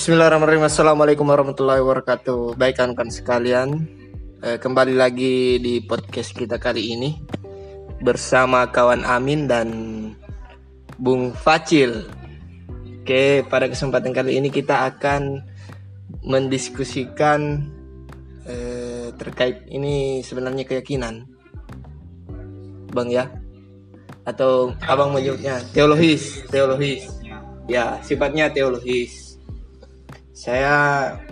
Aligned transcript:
Bismillahirrahmanirrahim. 0.00 0.64
Assalamualaikum 0.64 1.28
warahmatullahi 1.28 1.84
wabarakatuh. 1.84 2.56
Baik 2.56 2.80
kan 2.80 3.12
sekalian, 3.12 3.84
eh, 4.40 4.56
kembali 4.56 4.96
lagi 4.96 5.60
di 5.60 5.84
podcast 5.84 6.32
kita 6.32 6.56
kali 6.56 6.96
ini 6.96 7.20
bersama 8.00 8.64
kawan 8.72 9.04
Amin 9.04 9.44
dan 9.44 9.68
Bung 10.96 11.36
Facil. 11.36 12.08
Oke, 13.04 13.44
pada 13.44 13.68
kesempatan 13.68 14.16
kali 14.16 14.40
ini 14.40 14.48
kita 14.48 14.88
akan 14.88 15.44
mendiskusikan 16.24 17.68
eh, 18.48 19.12
terkait 19.20 19.68
ini 19.68 20.24
sebenarnya 20.24 20.64
keyakinan, 20.64 21.28
Bang 22.96 23.12
ya, 23.12 23.28
atau 24.24 24.72
abang 24.80 25.12
menyebutnya 25.12 25.60
teologis, 25.76 26.40
teologis. 26.48 27.04
Ya, 27.68 28.00
sifatnya 28.00 28.48
teologis 28.48 29.19
saya 30.40 30.76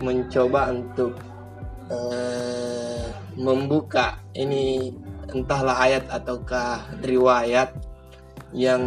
mencoba 0.04 0.68
untuk 0.68 1.16
uh, 1.88 3.08
membuka 3.40 4.20
ini 4.36 4.92
entahlah 5.32 5.80
ayat 5.80 6.04
ataukah 6.12 6.84
riwayat 7.00 7.72
yang 8.52 8.84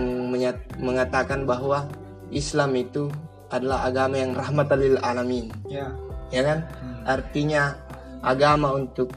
mengatakan 0.77 1.49
bahwa 1.49 1.89
Islam 2.29 2.77
itu 2.77 3.09
adalah 3.49 3.89
agama 3.89 4.21
yang 4.21 4.37
rahmatalil 4.37 5.01
alamin. 5.01 5.49
Ya. 5.65 5.89
Ya 6.29 6.45
kan? 6.45 6.69
Hmm. 6.69 7.01
Artinya 7.17 7.63
agama 8.21 8.77
untuk 8.77 9.09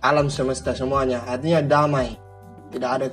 alam 0.00 0.32
semesta 0.32 0.72
semuanya. 0.72 1.20
Artinya 1.28 1.60
damai. 1.60 2.16
Tidak 2.72 2.90
ada 2.90 3.06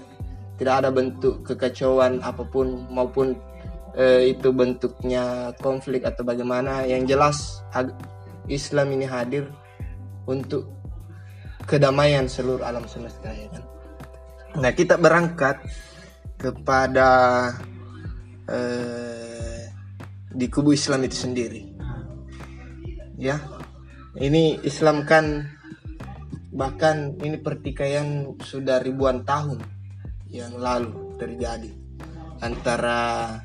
tidak 0.55 0.73
ada 0.79 0.89
bentuk 0.89 1.43
kekacauan 1.43 2.23
apa 2.23 2.47
pun 2.47 2.87
maupun 2.87 3.35
eh, 3.95 4.31
itu 4.31 4.51
bentuknya 4.55 5.55
konflik 5.59 6.07
atau 6.07 6.23
bagaimana 6.23 6.87
yang 6.87 7.03
jelas 7.07 7.63
Islam 8.47 8.95
ini 8.95 9.05
hadir 9.07 9.51
untuk 10.27 10.71
kedamaian 11.67 12.27
seluruh 12.27 12.63
alam 12.63 12.87
semesta 12.87 13.31
ya 13.31 13.47
kan? 13.51 13.63
Nah 14.59 14.71
kita 14.75 14.99
berangkat 14.99 15.63
kepada 16.35 17.09
eh, 18.49 19.71
di 20.31 20.47
kubu 20.47 20.75
Islam 20.75 21.03
itu 21.07 21.15
sendiri. 21.27 21.61
Ya 23.21 23.37
ini 24.17 24.59
Islam 24.65 25.07
kan 25.07 25.47
bahkan 26.51 27.15
ini 27.23 27.39
pertikaian 27.39 28.35
sudah 28.43 28.83
ribuan 28.83 29.23
tahun 29.23 29.63
yang 30.27 30.51
lalu 30.59 31.15
terjadi 31.15 31.71
antara 32.43 33.39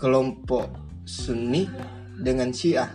kelompok 0.00 0.72
Sunni 1.04 1.68
dengan 2.16 2.50
Syiah. 2.50 2.88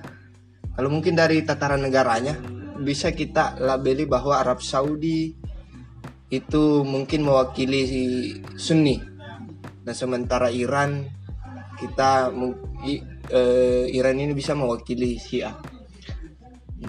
Kalau 0.75 0.89
mungkin 0.92 1.14
dari 1.14 1.45
tataran 1.45 1.86
negaranya 1.86 2.36
bisa 2.81 3.14
kita 3.16 3.56
labeli 3.62 4.03
bahwa 4.03 4.42
Arab 4.42 4.59
Saudi 4.59 5.31
itu 6.34 6.84
mungkin 6.84 7.23
mewakili 7.23 7.81
Sunni. 8.58 9.00
Nah 9.86 9.94
sementara 9.94 10.50
Iran 10.50 11.06
kita 11.78 12.34
uh, 12.34 13.86
Iran 13.88 14.17
ini 14.19 14.34
bisa 14.34 14.58
mewakili 14.58 15.22
Syiah. 15.22 15.56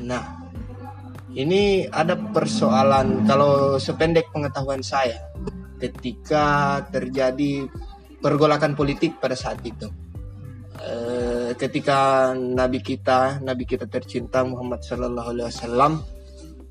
Nah 0.03 0.47
ini 1.37 1.85
ada 1.87 2.17
persoalan 2.17 3.29
kalau 3.29 3.77
sependek 3.77 4.33
pengetahuan 4.33 4.81
saya 4.81 5.21
ketika 5.77 6.81
terjadi 6.89 7.69
pergolakan 8.25 8.73
politik 8.73 9.21
pada 9.21 9.37
saat 9.37 9.61
itu 9.61 10.06
Eh, 10.77 11.57
ketika 11.57 12.33
nabi 12.37 12.85
kita 12.85 13.41
nabi 13.41 13.65
kita 13.65 13.89
tercinta 13.89 14.45
Muhammad 14.45 14.85
Sallallahu 14.85 15.29
Alaihi 15.33 15.49
Wasallam 15.49 15.93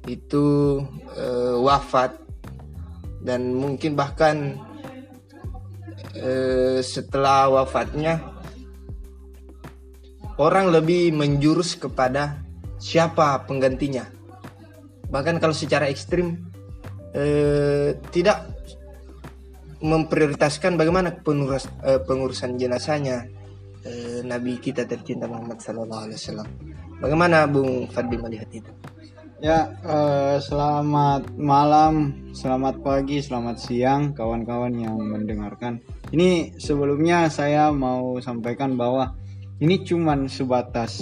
itu 0.06 0.78
uh, 1.18 1.58
wafat. 1.66 2.14
Dan 3.26 3.58
mungkin 3.58 3.98
bahkan 3.98 4.62
uh, 6.14 6.78
setelah 6.86 7.50
wafatnya 7.50 8.22
orang 10.38 10.70
lebih 10.70 11.10
menjurus 11.10 11.74
kepada 11.74 12.46
siapa 12.78 13.42
penggantinya. 13.50 14.06
Bahkan 15.10 15.42
kalau 15.42 15.58
secara 15.58 15.90
ekstrim 15.90 16.46
uh, 17.18 17.98
tidak 18.14 18.46
memprioritaskan 19.82 20.78
bagaimana 20.78 21.18
pengurus, 21.26 21.66
uh, 21.82 22.06
pengurusan 22.06 22.62
jenazahnya 22.62 23.26
eh, 23.86 24.20
Nabi 24.26 24.58
kita 24.58 24.84
tercinta 24.90 25.30
Muhammad 25.30 25.62
Sallallahu 25.62 26.04
Alaihi 26.10 26.18
Wasallam. 26.18 26.50
Bagaimana 27.00 27.46
Bung 27.46 27.86
Fadli 27.94 28.18
melihat 28.18 28.50
itu? 28.50 28.72
Ya, 29.44 29.70
eh, 29.86 30.38
selamat 30.42 31.38
malam, 31.38 32.26
selamat 32.34 32.82
pagi, 32.82 33.22
selamat 33.22 33.62
siang, 33.62 34.18
kawan-kawan 34.18 34.74
yang 34.74 34.98
mendengarkan. 34.98 35.84
Ini 36.10 36.58
sebelumnya 36.58 37.30
saya 37.30 37.70
mau 37.70 38.18
sampaikan 38.24 38.74
bahwa 38.74 39.14
ini 39.62 39.86
cuman 39.86 40.26
sebatas 40.32 40.98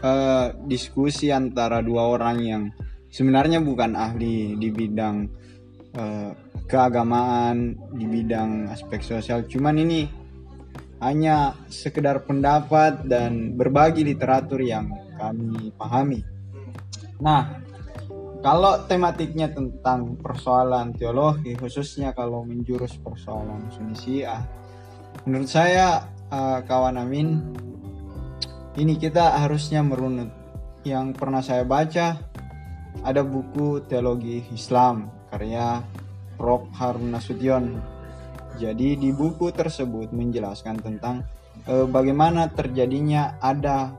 eh, 0.00 0.46
diskusi 0.64 1.28
antara 1.34 1.84
dua 1.84 2.08
orang 2.14 2.38
yang 2.40 2.62
sebenarnya 3.10 3.60
bukan 3.60 3.98
ahli 3.98 4.54
di 4.56 4.68
bidang 4.70 5.26
eh, 5.98 6.30
keagamaan, 6.66 7.74
di 7.90 8.06
bidang 8.06 8.70
aspek 8.70 9.02
sosial. 9.02 9.44
Cuman 9.50 9.82
ini 9.82 10.06
hanya 11.00 11.52
sekedar 11.68 12.24
pendapat 12.24 13.04
dan 13.04 13.52
berbagi 13.52 14.04
literatur 14.04 14.64
yang 14.64 14.88
kami 15.16 15.72
pahami. 15.76 16.20
Nah, 17.20 17.60
kalau 18.40 18.84
tematiknya 18.84 19.50
tentang 19.52 20.16
persoalan 20.20 20.94
teologi, 20.96 21.56
khususnya 21.56 22.12
kalau 22.16 22.44
menjurus 22.44 22.96
persoalan 23.00 23.68
Sunni 23.72 24.24
menurut 25.24 25.48
saya 25.48 26.06
uh, 26.30 26.60
kawan 26.62 27.00
Amin, 27.00 27.40
ini 28.76 28.94
kita 29.00 29.40
harusnya 29.40 29.80
merunut. 29.80 30.30
Yang 30.86 31.18
pernah 31.18 31.42
saya 31.42 31.66
baca 31.66 32.22
ada 33.02 33.22
buku 33.26 33.82
teologi 33.90 34.46
Islam 34.54 35.10
karya 35.32 35.82
Prof 36.38 36.70
Harun 36.78 37.10
Nasution 37.10 37.95
jadi 38.56 38.96
di 38.96 39.12
buku 39.12 39.52
tersebut 39.52 40.10
menjelaskan 40.10 40.80
tentang 40.80 41.22
uh, 41.68 41.84
bagaimana 41.86 42.48
terjadinya 42.50 43.36
ada 43.38 43.92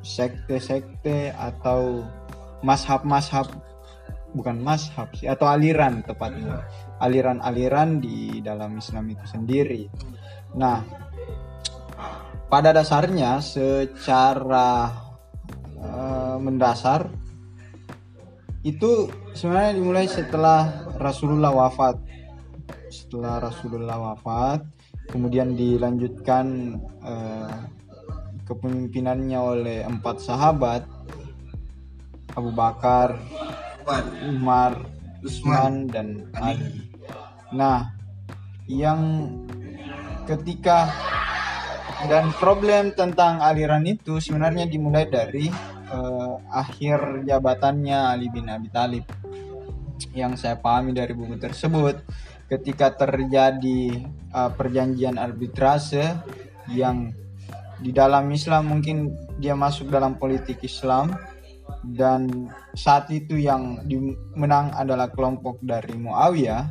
sekte 0.00 0.58
sekte-sekte 0.58 1.30
atau 1.30 2.02
mashab-mashab 2.64 3.46
bukan 4.34 4.56
mashab 4.58 5.10
sih 5.14 5.28
atau 5.28 5.46
aliran 5.46 6.02
tepatnya 6.02 6.64
aliran-aliran 7.00 7.98
di 7.98 8.44
dalam 8.44 8.76
Islam 8.76 9.08
itu 9.12 9.24
sendiri. 9.24 9.88
Nah, 10.56 10.84
pada 12.46 12.76
dasarnya 12.76 13.40
secara 13.40 14.92
uh, 15.80 16.36
mendasar 16.36 17.08
itu 18.60 19.08
sebenarnya 19.32 19.72
dimulai 19.80 20.04
setelah 20.04 20.84
Rasulullah 21.00 21.54
wafat 21.54 21.96
setelah 22.90 23.38
Rasulullah 23.38 24.12
wafat 24.12 24.66
kemudian 25.08 25.54
dilanjutkan 25.54 26.76
uh, 27.02 27.54
kepemimpinannya 28.50 29.38
oleh 29.38 29.78
empat 29.86 30.18
sahabat 30.18 30.82
Abu 32.34 32.50
Bakar, 32.54 33.18
Umar, 34.26 34.78
Utsman 35.22 35.90
dan 35.90 36.30
Ali. 36.38 36.86
Nah, 37.50 37.90
yang 38.70 39.26
ketika 40.30 40.90
dan 42.06 42.32
problem 42.38 42.94
tentang 42.94 43.42
aliran 43.42 43.84
itu 43.84 44.22
sebenarnya 44.22 44.64
dimulai 44.70 45.04
dari 45.10 45.50
uh, 45.90 46.38
akhir 46.48 47.26
jabatannya 47.26 47.98
Ali 47.98 48.30
bin 48.30 48.46
Abi 48.48 48.70
Thalib. 48.70 49.04
Yang 50.10 50.42
saya 50.42 50.58
pahami 50.58 50.90
dari 50.90 51.14
buku 51.14 51.38
tersebut, 51.38 52.02
ketika 52.50 52.90
terjadi 52.90 54.02
uh, 54.34 54.50
perjanjian 54.50 55.14
arbitrase 55.16 56.18
yang 56.74 57.14
di 57.80 57.94
dalam 57.94 58.28
Islam 58.28 58.68
mungkin 58.76 59.14
dia 59.40 59.56
masuk 59.56 59.88
dalam 59.88 60.20
politik 60.20 60.60
Islam 60.66 61.16
dan 61.96 62.50
saat 62.76 63.08
itu 63.08 63.40
yang 63.40 63.80
menang 64.36 64.74
adalah 64.76 65.08
kelompok 65.08 65.62
dari 65.64 65.96
Muawiyah 65.96 66.68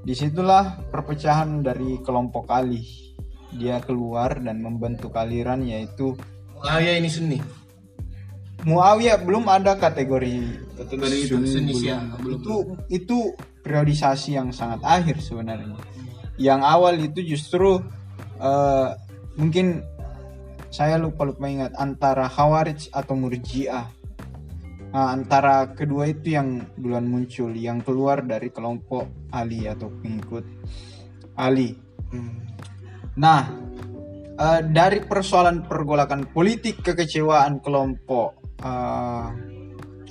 di 0.00 0.14
situlah 0.16 0.90
perpecahan 0.90 1.62
dari 1.62 2.02
kelompok 2.02 2.50
Ali 2.50 2.82
dia 3.54 3.78
keluar 3.84 4.40
dan 4.42 4.58
membentuk 4.58 5.14
aliran 5.14 5.62
yaitu 5.62 6.18
Muawiyah 6.64 6.96
ini 6.98 7.10
Sunni 7.12 7.38
Muawiyah 8.68 9.24
belum 9.24 9.48
ada 9.48 9.76
kategori 9.80 10.36
kategori 10.76 11.16
Sunni, 11.28 11.72
itu, 11.72 11.88
itu 12.28 12.54
itu 12.92 13.18
periodisasi 13.64 14.36
yang 14.36 14.52
sangat 14.52 14.80
akhir 14.84 15.20
sebenarnya. 15.20 15.76
Yang 16.36 16.60
awal 16.64 16.94
itu 17.00 17.20
justru 17.36 17.80
uh, 18.40 18.88
mungkin 19.36 19.84
saya 20.70 20.96
lupa 20.96 21.26
lupa 21.26 21.44
ingat 21.48 21.72
antara 21.76 22.30
Khawarij 22.30 22.92
atau 22.94 23.14
Murji'ah. 23.18 23.86
Nah, 24.90 25.14
antara 25.14 25.70
kedua 25.70 26.10
itu 26.10 26.34
yang 26.34 26.66
duluan 26.74 27.06
muncul 27.06 27.54
yang 27.54 27.78
keluar 27.78 28.26
dari 28.26 28.50
kelompok 28.50 29.30
Ali 29.30 29.70
atau 29.70 29.86
pengikut 30.02 30.42
Ali. 31.38 31.78
Nah 33.14 33.42
eh, 34.34 34.60
dari 34.66 34.98
persoalan 35.06 35.62
pergolakan 35.62 36.26
politik 36.34 36.82
kekecewaan 36.82 37.62
kelompok 37.62 38.39
eh, 38.60 39.26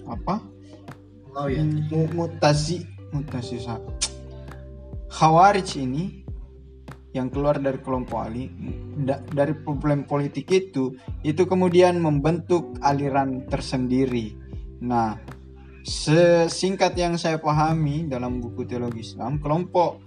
apa 0.10 0.36
Oh 1.38 1.46
iya. 1.46 1.62
Mu- 1.62 2.10
mutasi 2.18 2.84
mutasi 3.14 3.62
sa- 3.62 3.82
Khawarij 5.10 5.70
ini 5.82 6.26
yang 7.14 7.34
keluar 7.34 7.58
dari 7.58 7.82
kelompok 7.82 8.30
Ali 8.30 8.50
da- 9.02 9.22
dari 9.26 9.58
problem 9.58 10.06
politik 10.06 10.50
itu 10.54 10.94
itu 11.26 11.44
kemudian 11.50 11.98
membentuk 11.98 12.78
aliran 12.86 13.50
tersendiri. 13.50 14.38
Nah, 14.86 15.18
sesingkat 15.82 16.94
yang 16.94 17.18
saya 17.18 17.42
pahami 17.42 18.06
dalam 18.06 18.38
buku 18.38 18.66
teologi 18.70 19.02
Islam, 19.02 19.42
kelompok 19.42 20.06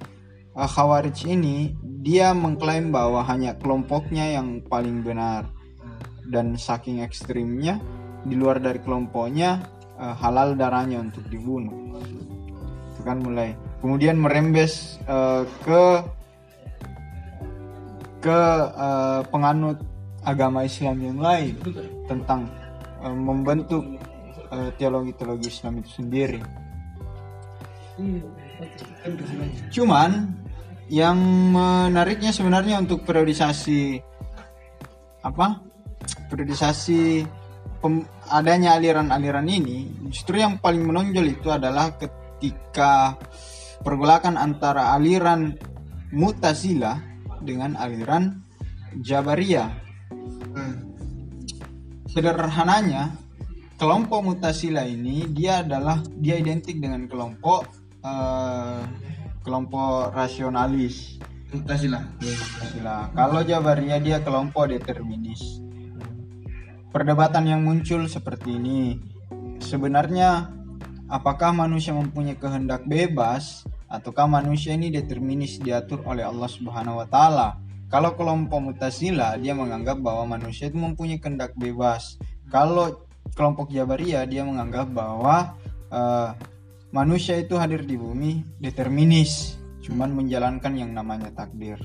uh, 0.55 0.69
Khawarij 0.69 1.27
ini 1.27 1.75
dia 1.83 2.31
mengklaim 2.35 2.95
bahwa 2.95 3.27
hanya 3.27 3.59
kelompoknya 3.59 4.39
yang 4.39 4.63
paling 4.63 5.03
benar 5.03 5.51
dan 6.31 6.55
saking 6.55 7.03
ekstrimnya 7.03 7.83
di 8.23 8.35
luar 8.39 8.63
dari 8.63 8.79
kelompoknya 8.79 9.63
uh, 9.99 10.15
halal 10.19 10.55
darahnya 10.55 11.03
untuk 11.03 11.27
dibunuh. 11.27 11.75
Itu 12.95 13.01
kan 13.03 13.23
mulai 13.23 13.55
kemudian 13.83 14.19
merembes 14.19 15.03
uh, 15.11 15.43
ke 15.67 15.85
ke 18.23 18.41
uh, 18.79 19.27
penganut 19.27 19.83
agama 20.23 20.63
Islam 20.63 21.03
yang 21.03 21.19
lain 21.19 21.59
tentang 22.07 22.47
uh, 23.03 23.11
membentuk 23.11 23.83
uh, 24.55 24.71
teologi-teologi 24.79 25.51
Islam 25.51 25.83
itu 25.83 25.91
sendiri. 25.99 26.41
Cuman 29.75 30.39
yang 30.87 31.19
menariknya 31.51 32.31
sebenarnya 32.31 32.79
untuk 32.79 33.03
periodisasi 33.03 33.99
apa? 35.27 35.59
Periodisasi 36.31 37.27
pem- 37.83 38.07
adanya 38.31 38.79
aliran-aliran 38.79 39.45
ini 39.51 39.91
justru 40.09 40.39
yang 40.39 40.63
paling 40.63 40.87
menonjol 40.87 41.27
itu 41.27 41.51
adalah 41.51 41.99
ketika 41.99 43.19
pergolakan 43.83 44.39
antara 44.39 44.95
aliran 44.95 45.59
Mutazilah 46.13 47.01
dengan 47.43 47.75
aliran 47.75 48.45
Jabariyah. 49.01 49.73
Sederhananya, 52.13 53.17
kelompok 53.81 54.21
Mutasila 54.21 54.85
ini 54.85 55.25
dia 55.33 55.65
adalah 55.65 56.05
dia 56.21 56.37
identik 56.37 56.77
dengan 56.77 57.09
kelompok 57.09 57.65
eh, 58.05 58.81
kelompok 59.41 60.13
rasionalis. 60.13 61.17
Mutasila. 61.49 63.09
Kalau 63.17 63.41
Jabariyah 63.41 64.01
dia 64.05 64.19
kelompok 64.21 64.69
determinis. 64.69 65.65
Perdebatan 66.93 67.49
yang 67.49 67.65
muncul 67.65 68.05
seperti 68.05 68.61
ini. 68.61 69.01
Sebenarnya 69.65 70.53
apakah 71.09 71.57
manusia 71.57 71.97
mempunyai 71.97 72.37
kehendak 72.37 72.85
bebas 72.85 73.65
ataukah 73.89 74.29
manusia 74.29 74.77
ini 74.77 74.93
determinis 74.93 75.57
diatur 75.57 76.05
oleh 76.05 76.21
Allah 76.21 76.53
Subhanahu 76.53 77.01
wa 77.01 77.09
taala? 77.09 77.57
Kalau 77.89 78.13
kelompok 78.13 78.61
Mutasila 78.61 79.41
dia 79.41 79.57
menganggap 79.57 80.05
bahwa 80.05 80.37
manusia 80.37 80.69
itu 80.69 80.77
mempunyai 80.77 81.17
kehendak 81.17 81.57
bebas. 81.57 82.21
Kalau 82.53 83.09
kelompok 83.33 83.73
Jabariyah 83.73 84.29
dia 84.29 84.45
menganggap 84.45 84.93
bahwa 84.93 85.57
eh, 85.89 86.29
manusia 86.93 87.41
itu 87.41 87.57
hadir 87.57 87.89
di 87.89 87.97
bumi 87.97 88.45
determinis, 88.61 89.57
cuman 89.81 90.13
menjalankan 90.13 90.77
yang 90.77 90.93
namanya 90.93 91.33
takdir. 91.33 91.81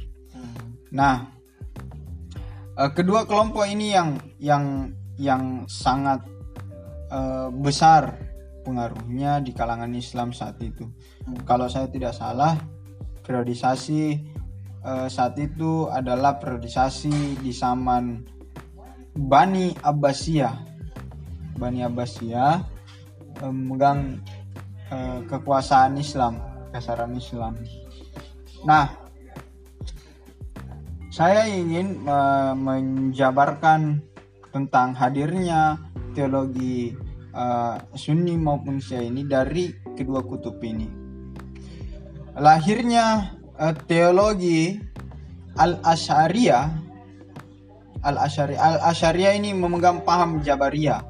Nah, 0.91 1.36
eh, 2.77 2.91
kedua 2.93 3.25
kelompok 3.25 3.65
ini 3.65 3.91
yang 3.91 4.21
yang 4.37 4.93
yang 5.17 5.65
sangat 5.65 6.21
eh, 7.09 7.49
besar 7.49 8.27
pengaruhnya 8.61 9.39
di 9.39 9.55
kalangan 9.55 9.91
Islam 9.95 10.35
saat 10.35 10.59
itu. 10.59 10.85
Kalau 11.47 11.71
saya 11.71 11.87
tidak 11.87 12.13
salah, 12.13 12.59
periodisasi 13.23 14.01
eh, 14.83 15.07
saat 15.07 15.35
itu 15.39 15.87
adalah 15.87 16.37
periodisasi 16.37 17.41
di 17.41 17.51
zaman 17.51 18.23
Bani 19.17 19.73
Abbasiyah. 19.81 20.55
Bani 21.57 21.81
Abbasiyah 21.81 22.53
eh, 23.41 23.51
memegang 23.51 24.21
eh, 24.93 25.19
kekuasaan 25.25 25.97
Islam, 25.97 26.37
kasaran 26.75 27.15
Islam. 27.17 27.57
Nah, 28.67 29.06
saya 31.17 31.49
ingin 31.49 32.05
eh, 32.05 32.53
menjabarkan 32.53 34.05
tentang 34.53 34.93
hadirnya 34.93 35.81
teologi 36.13 36.93
eh, 37.33 37.75
Sunni 37.97 38.37
maupun 38.37 38.77
Syiah 38.77 39.09
ini 39.09 39.25
dari 39.25 39.73
kedua 39.97 40.21
kutub 40.21 40.61
ini. 40.61 40.85
Lahirnya 42.37 43.33
eh, 43.57 43.73
teologi 43.89 44.77
Al-Asy'ariyah 45.57 46.85
Al-Asy'ari 48.05 48.53
Al-Asy'ariyah 48.53 49.33
ini 49.41 49.57
memegang 49.57 50.05
paham 50.05 50.45
Jabariyah. 50.45 51.01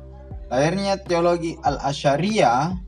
Lahirnya 0.48 1.04
teologi 1.04 1.60
Al-Asy'ariyah 1.60 2.80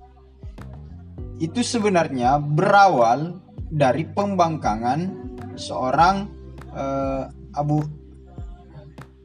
itu 1.44 1.60
sebenarnya 1.68 2.39
berawal 2.39 3.44
dari 3.68 4.07
pembangkangan 4.07 5.27
seorang 5.60 6.39
eh, 6.74 7.24
Abu 7.56 7.81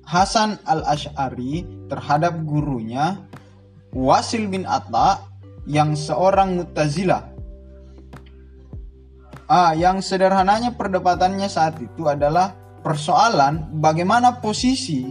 Hasan 0.04 0.60
Al-Asy'ari 0.68 1.88
terhadap 1.88 2.36
gurunya 2.44 3.16
Wasil 3.94 4.50
bin 4.50 4.68
Atta 4.68 5.22
yang 5.64 5.96
seorang 5.96 6.60
Mu'tazilah. 6.60 7.32
Ah, 9.48 9.72
yang 9.76 10.00
sederhananya 10.00 10.72
perdebatannya 10.72 11.48
saat 11.48 11.76
itu 11.80 12.08
adalah 12.08 12.56
persoalan 12.84 13.80
bagaimana 13.80 14.40
posisi 14.40 15.08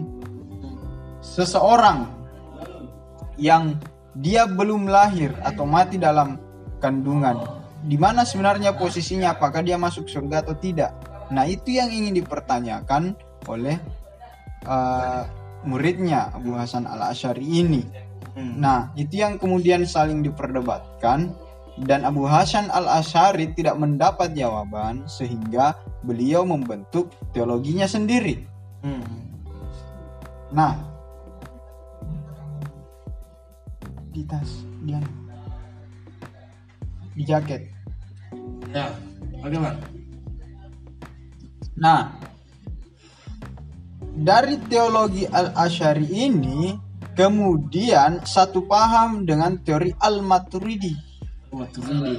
seseorang 1.22 2.06
yang 3.38 3.78
dia 4.14 4.46
belum 4.46 4.86
lahir 4.90 5.34
atau 5.42 5.66
mati 5.66 5.98
dalam 5.98 6.38
kandungan. 6.78 7.40
Di 7.84 7.98
mana 7.98 8.24
sebenarnya 8.24 8.78
posisinya 8.78 9.34
apakah 9.34 9.66
dia 9.66 9.76
masuk 9.80 10.06
surga 10.06 10.46
atau 10.46 10.56
tidak. 10.58 10.94
Nah, 11.34 11.50
itu 11.50 11.82
yang 11.82 11.90
ingin 11.90 12.14
dipertanyakan 12.22 13.18
oleh 13.50 13.82
uh, 14.70 15.26
muridnya 15.66 16.30
Abu 16.30 16.54
Hasan 16.54 16.86
Al-Asy'ari 16.86 17.42
ini. 17.44 17.84
Nah, 18.34 18.90
itu 18.98 19.22
yang 19.22 19.38
kemudian 19.38 19.86
saling 19.86 20.26
diperdebatkan 20.26 21.34
dan 21.86 22.06
Abu 22.06 22.26
Hasan 22.30 22.70
Al-Asy'ari 22.70 23.54
tidak 23.54 23.78
mendapat 23.78 24.34
jawaban 24.38 25.06
sehingga 25.10 25.78
beliau 26.06 26.46
membentuk 26.46 27.14
teologinya 27.34 27.86
sendiri. 27.86 28.46
Nah, 30.54 30.78
di 34.14 34.22
tas 34.30 34.50
dia 34.86 35.02
di 37.14 37.24
jaket. 37.26 37.70
Ya, 38.74 38.90
bang. 39.42 39.78
Nah, 41.74 42.14
dari 44.14 44.62
teologi 44.70 45.26
Al-Asy'ari 45.26 46.06
ini 46.06 46.78
kemudian 47.18 48.22
satu 48.26 48.66
paham 48.70 49.26
dengan 49.26 49.58
teori 49.62 49.94
Al-Maturidi. 49.98 50.94
Maturidi. 51.54 52.18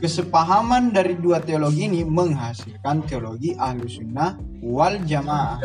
Kesepahaman 0.00 0.96
dari 0.96 1.12
dua 1.20 1.44
teologi 1.44 1.84
ini 1.84 2.00
menghasilkan 2.08 3.04
teologi 3.04 3.52
Ahlu 3.52 3.84
Sunnah 3.84 4.32
wal 4.64 4.96
Jamaah. 5.04 5.60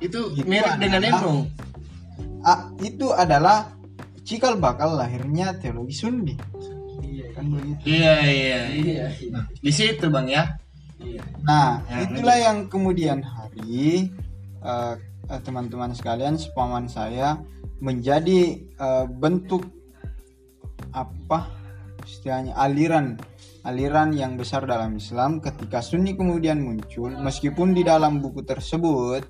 Itu 0.00 0.36
Itu 0.36 0.44
mirip 0.44 0.76
dengan 0.76 1.00
adalah- 1.00 1.22
Emrong. 1.22 1.40
Ah, 2.40 2.60
itu 2.84 3.08
adalah 3.12 3.72
cikal 4.24 4.60
bakal 4.60 4.96
lahirnya 5.00 5.56
teologi 5.56 5.96
Sunni. 5.96 6.36
Kan 7.32 7.46
begitu. 7.56 7.84
Iya 7.88 8.16
iya. 8.28 8.60
iya. 8.68 9.06
Di 9.64 9.72
situ 9.72 10.12
bang 10.12 10.28
ya. 10.28 10.59
Nah, 11.44 11.82
Ya, 11.88 12.06
itulah 12.06 12.36
yang 12.38 12.58
kemudian 12.68 13.24
hari 13.24 14.12
eh, 14.60 14.94
eh, 15.30 15.40
teman-teman 15.42 15.96
sekalian, 15.96 16.36
sepaman 16.36 16.86
saya 16.86 17.40
menjadi 17.80 18.60
eh, 18.60 19.06
bentuk 19.08 19.64
apa 20.90 21.46
istilahnya 22.04 22.56
aliran 22.56 23.20
aliran 23.62 24.16
yang 24.16 24.40
besar 24.40 24.64
dalam 24.64 24.96
Islam 24.96 25.38
ketika 25.38 25.84
Sunni 25.84 26.16
kemudian 26.16 26.60
muncul. 26.64 27.12
Meskipun 27.12 27.76
di 27.76 27.84
dalam 27.84 28.24
buku 28.24 28.40
tersebut 28.40 29.24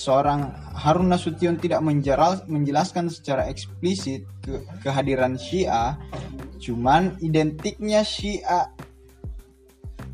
seorang 0.00 0.48
Harun 0.72 1.12
Nasution 1.12 1.60
tidak 1.60 1.84
menjeral, 1.84 2.40
menjelaskan 2.48 3.12
secara 3.12 3.52
eksplisit 3.52 4.24
ke, 4.40 4.64
kehadiran 4.80 5.36
Syiah 5.36 6.00
cuman 6.56 7.20
identiknya 7.20 8.00
Syiah 8.00 8.72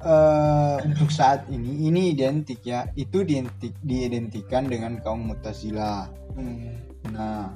uh, 0.06 0.78
untuk 0.86 1.10
saat 1.10 1.50
ini 1.50 1.90
ini 1.90 2.14
identik 2.14 2.62
ya 2.62 2.86
itu 2.94 3.26
diidentik, 3.26 3.74
diidentikan 3.82 4.70
dengan 4.70 5.02
kaum 5.02 5.34
Mu'tazilah 5.34 6.06
hmm. 6.38 6.70
nah 7.10 7.50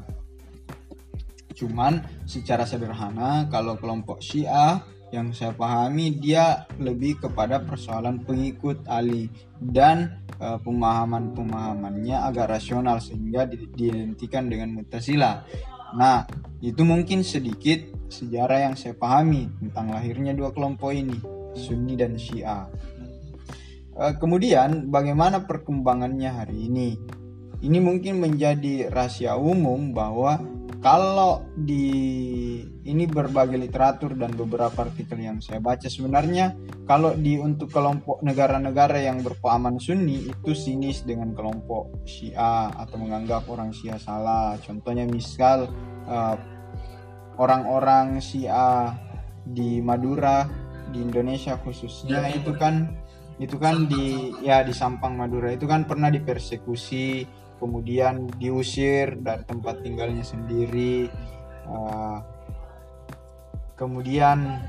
Cuman 1.60 2.00
secara 2.24 2.64
sederhana 2.64 3.44
kalau 3.52 3.76
kelompok 3.76 4.24
Syiah 4.24 4.80
yang 5.12 5.36
saya 5.36 5.52
pahami 5.52 6.16
dia 6.16 6.64
lebih 6.80 7.20
kepada 7.20 7.60
persoalan 7.60 8.24
pengikut 8.24 8.80
Ali 8.88 9.28
dan 9.60 10.24
uh, 10.40 10.56
pemahaman-pemahamannya 10.56 12.16
agak 12.16 12.56
rasional 12.56 12.96
sehingga 13.02 13.44
diidentikan 13.50 14.48
dengan 14.48 14.72
Mu'tazilah. 14.72 15.44
Nah, 16.00 16.24
itu 16.64 16.80
mungkin 16.86 17.26
sedikit 17.26 17.82
sejarah 18.08 18.70
yang 18.70 18.74
saya 18.78 18.94
pahami 18.94 19.50
tentang 19.60 19.90
lahirnya 19.90 20.32
dua 20.32 20.54
kelompok 20.54 20.94
ini, 20.94 21.18
Sunni 21.54 21.94
dan 21.98 22.16
Syiah. 22.16 22.66
Uh, 23.96 24.14
kemudian 24.16 24.88
bagaimana 24.88 25.44
perkembangannya 25.44 26.30
hari 26.30 26.70
ini? 26.70 26.96
Ini 27.60 27.78
mungkin 27.82 28.24
menjadi 28.24 28.88
rahasia 28.88 29.36
umum 29.36 29.92
bahwa 29.92 30.40
kalau 30.80 31.44
di 31.52 31.92
ini 32.88 33.04
berbagai 33.04 33.60
literatur 33.60 34.16
dan 34.16 34.32
beberapa 34.32 34.88
artikel 34.88 35.20
yang 35.20 35.36
saya 35.44 35.60
baca 35.60 35.84
sebenarnya 35.84 36.56
kalau 36.88 37.12
di 37.12 37.36
untuk 37.36 37.68
kelompok 37.68 38.24
negara-negara 38.24 39.04
yang 39.04 39.20
berpahaman 39.20 39.76
Sunni 39.76 40.32
itu 40.32 40.56
sinis 40.56 41.04
dengan 41.04 41.36
kelompok 41.36 42.08
Syiah 42.08 42.72
atau 42.72 42.96
menganggap 42.96 43.44
orang 43.52 43.76
Syiah 43.76 44.00
salah. 44.00 44.56
Contohnya 44.64 45.04
misal 45.04 45.68
orang 46.08 46.32
eh, 46.32 46.36
orang-orang 47.36 48.06
Syiah 48.24 48.96
di 49.44 49.84
Madura 49.84 50.48
di 50.90 50.98
Indonesia 51.00 51.56
khususnya. 51.62 52.26
Ya, 52.26 52.36
itu 52.36 52.52
kan 52.54 52.94
itu 53.40 53.56
kan 53.56 53.88
di 53.88 54.36
ya 54.44 54.60
di 54.60 54.74
Sampang 54.76 55.16
Madura. 55.16 55.54
Itu 55.54 55.64
kan 55.64 55.88
pernah 55.88 56.12
dipersekusi 56.12 57.24
kemudian 57.56 58.28
diusir 58.36 59.16
dari 59.20 59.42
tempat 59.48 59.80
tinggalnya 59.80 60.24
sendiri. 60.24 61.08
Uh, 61.70 62.18
kemudian 63.78 64.60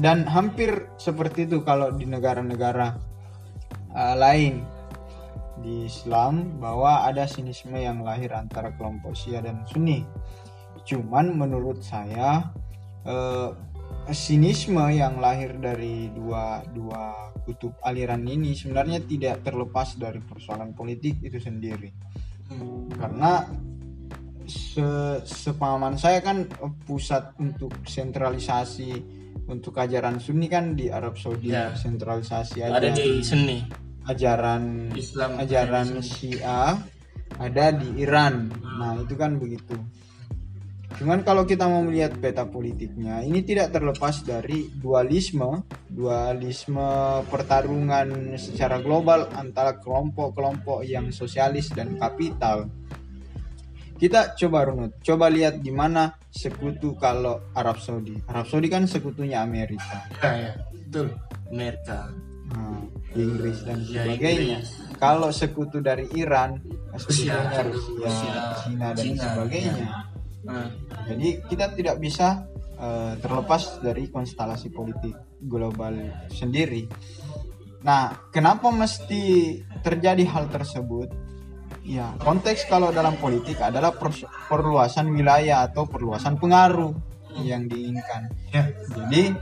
dan 0.00 0.24
hampir 0.24 0.88
seperti 0.98 1.44
itu 1.46 1.62
kalau 1.62 1.92
di 1.94 2.08
negara-negara 2.08 2.98
uh, 3.94 4.16
lain. 4.18 4.66
Di 5.62 5.86
Islam 5.86 6.58
bahwa 6.58 7.06
ada 7.06 7.22
sinisme 7.22 7.78
yang 7.78 8.02
lahir 8.02 8.34
antara 8.34 8.74
kelompok 8.74 9.14
Syiah 9.14 9.46
dan 9.46 9.62
Sunni. 9.62 10.02
Cuman 10.82 11.38
menurut 11.38 11.86
saya 11.86 12.50
uh, 13.06 13.54
sinisme 14.10 14.82
yang 14.92 15.22
lahir 15.22 15.56
dari 15.56 16.10
dua 16.10 16.62
dua 16.70 17.32
kutub 17.42 17.74
aliran 17.82 18.22
ini 18.26 18.54
sebenarnya 18.54 19.02
tidak 19.02 19.42
terlepas 19.46 19.98
dari 19.98 20.20
persoalan 20.22 20.74
politik 20.74 21.18
itu 21.22 21.38
sendiri. 21.38 21.90
Hmm. 22.52 22.84
karena 23.00 23.48
se 24.44 24.84
sepahaman 25.24 25.96
saya 25.96 26.20
kan 26.20 26.44
pusat 26.84 27.32
untuk 27.40 27.72
sentralisasi 27.88 28.92
untuk 29.48 29.80
ajaran 29.80 30.20
Sunni 30.20 30.52
kan 30.52 30.76
di 30.76 30.92
Arab 30.92 31.16
Saudi 31.16 31.48
ya. 31.48 31.72
sentralisasi 31.72 32.60
ada 32.60 32.92
di 32.92 33.24
Sunni. 33.24 33.64
Ajaran 34.02 34.90
Islam. 34.98 35.38
ajaran 35.38 35.88
Syiah 36.02 36.74
ada 37.38 37.66
di 37.72 38.02
Iran. 38.02 38.50
Nah 38.60 38.98
itu 39.00 39.14
kan 39.14 39.38
begitu 39.38 39.78
Cuman 40.98 41.24
kalau 41.24 41.48
kita 41.48 41.64
mau 41.64 41.80
melihat 41.80 42.12
peta 42.20 42.44
politiknya, 42.44 43.24
ini 43.24 43.40
tidak 43.40 43.72
terlepas 43.72 44.20
dari 44.22 44.68
dualisme, 44.76 45.64
dualisme 45.88 46.84
pertarungan 47.32 48.36
secara 48.36 48.76
global 48.82 49.30
antara 49.32 49.80
kelompok-kelompok 49.80 50.84
yang 50.84 51.08
sosialis 51.08 51.72
dan 51.72 51.96
kapital. 51.96 52.68
Kita 53.96 54.34
coba 54.34 54.66
runut, 54.66 54.98
coba 54.98 55.30
lihat 55.30 55.62
di 55.62 55.70
mana 55.70 56.10
sekutu 56.26 56.98
kalau 56.98 57.54
Arab 57.54 57.78
Saudi. 57.78 58.18
Arab 58.26 58.50
Saudi 58.50 58.66
kan 58.66 58.84
sekutunya 58.90 59.40
Amerika. 59.40 60.10
Ya, 60.18 60.50
ya, 60.50 60.52
betul. 60.74 61.06
Amerika. 61.48 62.10
Nah, 62.52 62.82
Inggris 63.14 63.62
dan 63.62 63.78
ya, 63.86 64.02
sebagainya. 64.02 64.58
Inggris. 64.58 64.98
Kalau 64.98 65.30
sekutu 65.30 65.78
dari 65.78 66.10
Iran, 66.18 66.58
sekutunya 66.98 67.38
Rusia, 67.62 67.94
Rusia, 67.94 68.34
Cina 68.66 68.88
dan 68.90 69.04
Cina, 69.06 69.22
sebagainya. 69.22 69.74
Ya 69.78 70.11
Nah, 70.42 70.70
jadi 71.06 71.42
kita 71.46 71.74
tidak 71.74 71.96
bisa 72.02 72.46
uh, 72.78 73.14
terlepas 73.18 73.78
dari 73.78 74.10
konstelasi 74.10 74.74
politik 74.74 75.14
global 75.42 75.94
sendiri. 76.30 76.86
Nah, 77.82 78.30
kenapa 78.30 78.70
mesti 78.70 79.58
terjadi 79.82 80.22
hal 80.26 80.50
tersebut? 80.50 81.10
Ya, 81.82 82.14
konteks 82.22 82.70
kalau 82.70 82.94
dalam 82.94 83.18
politik 83.18 83.58
adalah 83.58 83.90
perluasan 84.46 85.10
wilayah 85.10 85.66
atau 85.66 85.82
perluasan 85.90 86.38
pengaruh 86.38 86.94
yang 87.42 87.66
diinginkan. 87.66 88.30
Ya. 88.54 88.70
Jadi 88.86 89.34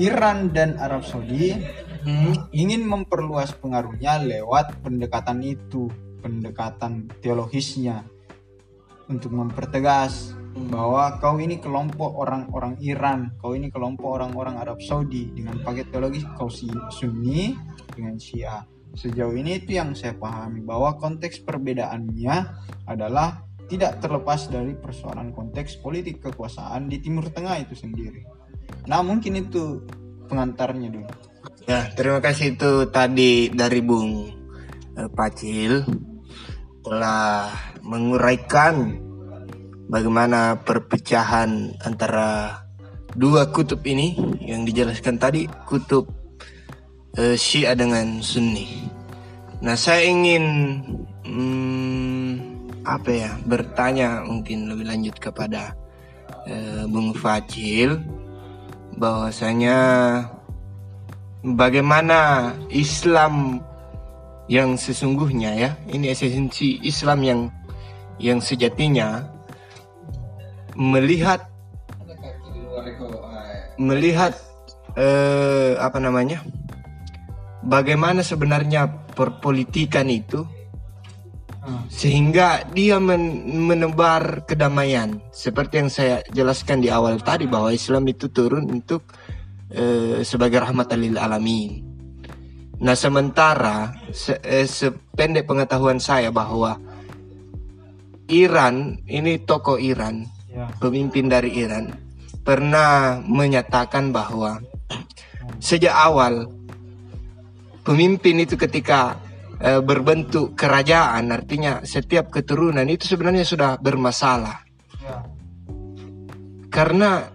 Iran 0.00 0.56
dan 0.56 0.80
Arab 0.80 1.04
Saudi 1.04 1.52
hmm. 1.52 2.48
ingin 2.56 2.88
memperluas 2.88 3.52
pengaruhnya 3.60 4.24
lewat 4.24 4.80
pendekatan 4.80 5.44
itu, 5.44 5.92
pendekatan 6.24 7.12
teologisnya 7.20 8.08
untuk 9.10 9.34
mempertegas 9.34 10.38
bahwa 10.70 11.18
kau 11.18 11.38
ini 11.42 11.58
kelompok 11.58 12.14
orang-orang 12.14 12.78
Iran, 12.82 13.34
kau 13.42 13.58
ini 13.58 13.70
kelompok 13.70 14.22
orang-orang 14.22 14.58
Arab 14.62 14.78
Saudi 14.82 15.30
dengan 15.34 15.58
paket 15.62 15.90
teologis 15.90 16.22
kau 16.38 16.50
Sunni 16.90 17.54
dengan 17.90 18.14
Syiah. 18.18 18.62
Sejauh 18.94 19.34
ini 19.34 19.62
itu 19.62 19.78
yang 19.78 19.94
saya 19.94 20.18
pahami 20.18 20.66
bahwa 20.66 20.98
konteks 20.98 21.46
perbedaannya 21.46 22.36
adalah 22.90 23.46
tidak 23.70 24.02
terlepas 24.02 24.50
dari 24.50 24.74
persoalan 24.74 25.30
konteks 25.30 25.78
politik 25.78 26.18
kekuasaan 26.18 26.90
di 26.90 26.98
Timur 26.98 27.30
Tengah 27.30 27.62
itu 27.62 27.78
sendiri. 27.78 28.26
Nah 28.90 28.98
mungkin 29.06 29.38
itu 29.38 29.86
pengantarnya 30.26 30.90
dulu. 30.90 31.10
Ya 31.70 31.86
terima 31.94 32.18
kasih 32.18 32.58
itu 32.58 32.90
tadi 32.90 33.46
dari 33.54 33.78
Bung 33.78 34.26
eh, 34.98 35.06
Pacil 35.06 35.86
telah 36.80 37.52
menguraikan 37.84 38.96
bagaimana 39.90 40.60
perpecahan 40.62 41.76
antara 41.82 42.62
dua 43.18 43.50
kutub 43.50 43.82
ini 43.84 44.14
yang 44.40 44.62
dijelaskan 44.62 45.18
tadi 45.18 45.44
kutub 45.66 46.06
uh, 47.18 47.36
Syiah 47.36 47.74
dengan 47.74 48.22
Sunni. 48.22 48.86
Nah 49.60 49.76
saya 49.76 50.08
ingin 50.08 50.44
hmm, 51.26 52.30
apa 52.86 53.10
ya 53.10 53.30
bertanya 53.44 54.24
mungkin 54.24 54.72
lebih 54.72 54.88
lanjut 54.88 55.16
kepada 55.20 55.76
uh, 56.48 56.88
Bung 56.88 57.12
Facil 57.12 58.00
bahwasanya 58.96 59.78
bagaimana 61.44 62.52
Islam 62.72 63.64
yang 64.50 64.74
sesungguhnya 64.74 65.50
ya. 65.54 65.70
Ini 65.86 66.10
esensi 66.10 66.82
Islam 66.82 67.22
yang 67.22 67.40
yang 68.18 68.42
sejatinya 68.42 69.22
melihat 70.74 71.46
melihat 73.78 74.36
eh, 74.98 75.78
apa 75.78 75.96
namanya 76.02 76.42
bagaimana 77.64 78.20
sebenarnya 78.26 78.90
perpolitikan 79.14 80.10
itu 80.10 80.44
sehingga 81.86 82.66
dia 82.74 82.98
men 82.98 83.46
menebar 83.46 84.42
kedamaian. 84.50 85.22
Seperti 85.30 85.78
yang 85.78 85.90
saya 85.92 86.16
jelaskan 86.34 86.82
di 86.82 86.90
awal 86.90 87.22
tadi 87.22 87.46
bahwa 87.46 87.70
Islam 87.70 88.10
itu 88.10 88.26
turun 88.34 88.66
untuk 88.66 89.06
eh, 89.70 90.26
sebagai 90.26 90.58
rahmat 90.58 90.90
lil 90.98 91.14
alamin 91.14 91.89
Nah 92.80 92.96
sementara 92.96 93.92
se 94.08 94.40
eh, 94.40 94.64
sependek 94.64 95.44
pengetahuan 95.44 96.00
saya 96.00 96.32
bahwa 96.32 96.80
Iran 98.32 98.96
ini 99.04 99.42
tokoh 99.42 99.76
Iran, 99.76 100.24
ya. 100.48 100.70
pemimpin 100.80 101.28
dari 101.28 101.60
Iran 101.60 101.92
pernah 102.40 103.20
menyatakan 103.20 104.16
bahwa 104.16 104.64
sejak 105.60 105.92
awal 105.92 106.48
pemimpin 107.84 108.40
itu 108.40 108.56
ketika 108.56 109.20
eh, 109.60 109.84
berbentuk 109.84 110.56
kerajaan 110.56 111.36
artinya 111.36 111.84
setiap 111.84 112.32
keturunan 112.32 112.88
itu 112.88 113.04
sebenarnya 113.04 113.44
sudah 113.44 113.76
bermasalah. 113.76 114.56
Ya. 115.04 115.20
Karena 116.72 117.28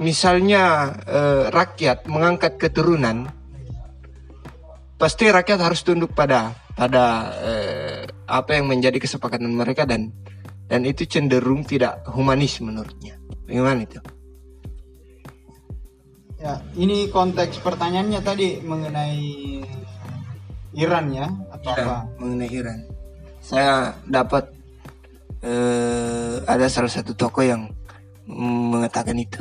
misalnya 0.00 0.94
eh, 1.04 1.52
rakyat 1.52 2.08
mengangkat 2.08 2.56
keturunan, 2.56 3.28
pasti 4.96 5.28
rakyat 5.28 5.60
harus 5.60 5.84
tunduk 5.84 6.16
pada 6.16 6.56
pada 6.76 7.04
eh, 7.44 8.00
apa 8.28 8.50
yang 8.56 8.68
menjadi 8.68 8.96
kesepakatan 9.00 9.48
mereka 9.52 9.84
dan 9.84 10.12
dan 10.66 10.82
itu 10.82 11.06
cenderung 11.06 11.62
tidak 11.62 12.02
humanis 12.10 12.58
menurutnya. 12.58 13.14
Bagaimana 13.46 13.86
itu? 13.86 14.00
Ya, 16.36 16.60
ini 16.76 17.08
konteks 17.08 17.62
pertanyaannya 17.64 18.20
tadi 18.20 18.60
mengenai 18.60 19.62
Iran 20.76 21.08
ya 21.08 21.26
atau 21.54 21.72
Ya, 21.72 21.84
apa? 21.86 21.98
mengenai 22.20 22.50
Iran. 22.52 22.78
Saya 23.40 23.94
dapat 24.04 24.50
eh, 25.40 26.42
ada 26.44 26.66
salah 26.68 26.90
satu 26.92 27.14
toko 27.16 27.40
yang 27.40 27.70
mengatakan 28.28 29.16
itu. 29.16 29.40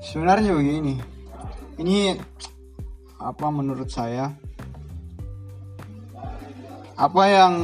Sebenarnya 0.00 0.56
begini. 0.56 0.96
Ini 1.78 2.16
apa 3.20 3.46
menurut 3.52 3.92
saya 3.92 4.32
apa 7.00 7.22
yang 7.32 7.54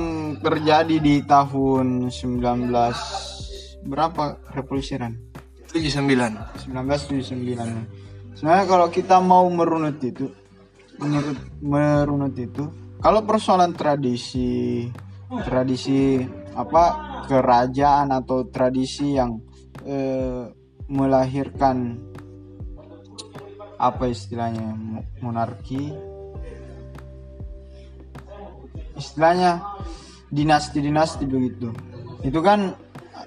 terjadi 0.41 0.97
di 0.97 1.21
tahun 1.25 2.09
19 2.09 2.73
berapa 3.85 4.41
revolusi 4.57 4.97
Iran? 4.97 5.13
79. 5.69 6.73
1979. 6.73 8.41
Sebenarnya 8.41 8.65
kalau 8.65 8.89
kita 8.89 9.21
mau 9.21 9.45
merunut 9.53 10.01
itu, 10.01 10.33
menurut 10.97 11.37
merunut 11.61 12.33
itu, 12.33 12.65
kalau 13.05 13.29
persoalan 13.29 13.77
tradisi, 13.77 14.89
tradisi 15.45 16.25
apa 16.57 16.85
kerajaan 17.29 18.17
atau 18.17 18.49
tradisi 18.49 19.21
yang 19.21 19.37
eh, 19.85 20.49
melahirkan 20.89 22.01
apa 23.77 24.09
istilahnya 24.09 24.73
mo- 24.73 25.07
monarki, 25.21 25.93
istilahnya 28.97 29.61
dinasti-dinasti 30.33 31.25
begitu. 31.29 31.71
Itu 32.25 32.41
kan 32.41 32.75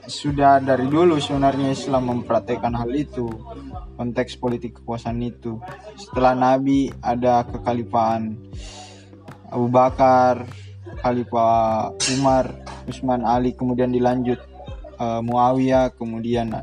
sudah 0.10 0.58
dari 0.58 0.90
dulu 0.90 1.22
sebenarnya 1.22 1.70
Islam 1.70 2.10
mempraktekkan 2.10 2.74
hal 2.74 2.90
itu 2.98 3.30
konteks 3.96 4.42
politik 4.42 4.82
kekuasaan 4.82 5.22
itu. 5.22 5.62
Setelah 5.96 6.34
Nabi 6.34 6.90
ada 7.00 7.46
kekhalifahan 7.46 8.34
Abu 9.54 9.68
Bakar 9.70 10.50
Khalifah 11.00 11.94
Umar 12.18 12.46
Utsman 12.90 13.22
Ali 13.22 13.54
kemudian 13.54 13.94
dilanjut 13.94 14.42
eh, 14.98 15.22
Muawiyah 15.22 15.94
kemudian 15.94 16.54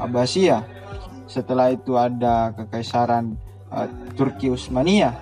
Abbasiyah 0.00 0.77
setelah 1.28 1.70
itu 1.70 1.94
ada 1.94 2.56
kekaisaran 2.56 3.36
eh, 3.70 3.88
Turki 4.16 4.50
Utsmaniyah 4.50 5.14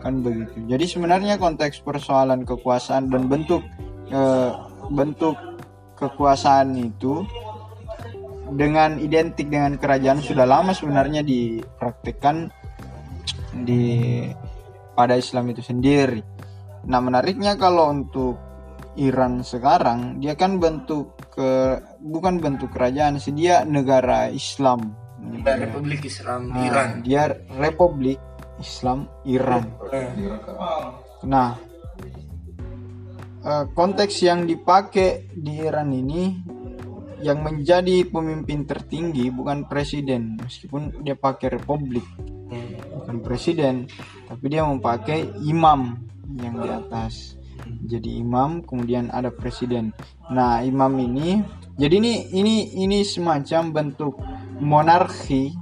kan 0.00 0.24
begitu 0.24 0.64
jadi 0.64 0.84
sebenarnya 0.88 1.36
konteks 1.36 1.84
persoalan 1.84 2.48
kekuasaan 2.48 3.12
dan 3.12 3.28
bentuk 3.28 3.62
eh, 4.08 4.50
bentuk 4.90 5.36
kekuasaan 6.00 6.72
itu 6.80 7.22
dengan 8.50 8.98
identik 8.98 9.46
dengan 9.46 9.78
kerajaan 9.78 10.18
sudah 10.18 10.48
lama 10.48 10.74
sebenarnya 10.74 11.22
dipraktikkan 11.22 12.50
di 13.54 14.26
pada 14.94 15.14
Islam 15.14 15.50
itu 15.54 15.62
sendiri. 15.62 16.22
Nah 16.90 16.98
menariknya 16.98 17.54
kalau 17.54 17.92
untuk 17.92 18.36
Iran 18.98 19.46
sekarang 19.46 20.18
dia 20.18 20.34
kan 20.34 20.58
bentuk 20.58 21.14
ke 21.30 21.78
bukan 22.02 22.42
bentuk 22.42 22.74
kerajaan 22.74 23.22
sih 23.22 23.32
dia 23.32 23.62
negara 23.62 24.28
Islam. 24.32 24.96
Republik 25.38 26.06
Islam 26.06 26.50
Nah, 26.50 27.00
dia 27.00 27.30
Republik 27.56 28.18
Islam 28.60 29.08
Iran. 29.24 29.64
Nah, 31.24 31.56
eh, 33.40 33.64
konteks 33.72 34.14
yang 34.20 34.44
dipakai 34.44 35.32
di 35.32 35.64
Iran 35.64 35.90
ini 35.92 36.22
yang 37.20 37.44
menjadi 37.44 38.08
pemimpin 38.08 38.64
tertinggi 38.64 39.28
bukan 39.28 39.68
presiden, 39.68 40.40
meskipun 40.40 41.04
dia 41.04 41.16
pakai 41.16 41.52
republik, 41.52 42.04
bukan 42.96 43.20
presiden, 43.20 43.84
tapi 44.24 44.44
dia 44.48 44.64
memakai 44.64 45.28
imam 45.44 46.00
yang 46.40 46.56
di 46.60 46.68
atas. 46.68 47.36
Jadi 47.60 48.24
imam, 48.24 48.64
kemudian 48.64 49.12
ada 49.12 49.28
presiden. 49.28 49.92
Nah, 50.32 50.64
imam 50.64 50.96
ini, 50.96 51.44
jadi 51.76 52.00
ini 52.00 52.32
ini 52.32 52.56
ini 52.80 53.04
semacam 53.04 53.62
bentuk 53.68 54.16
monarki 54.60 55.56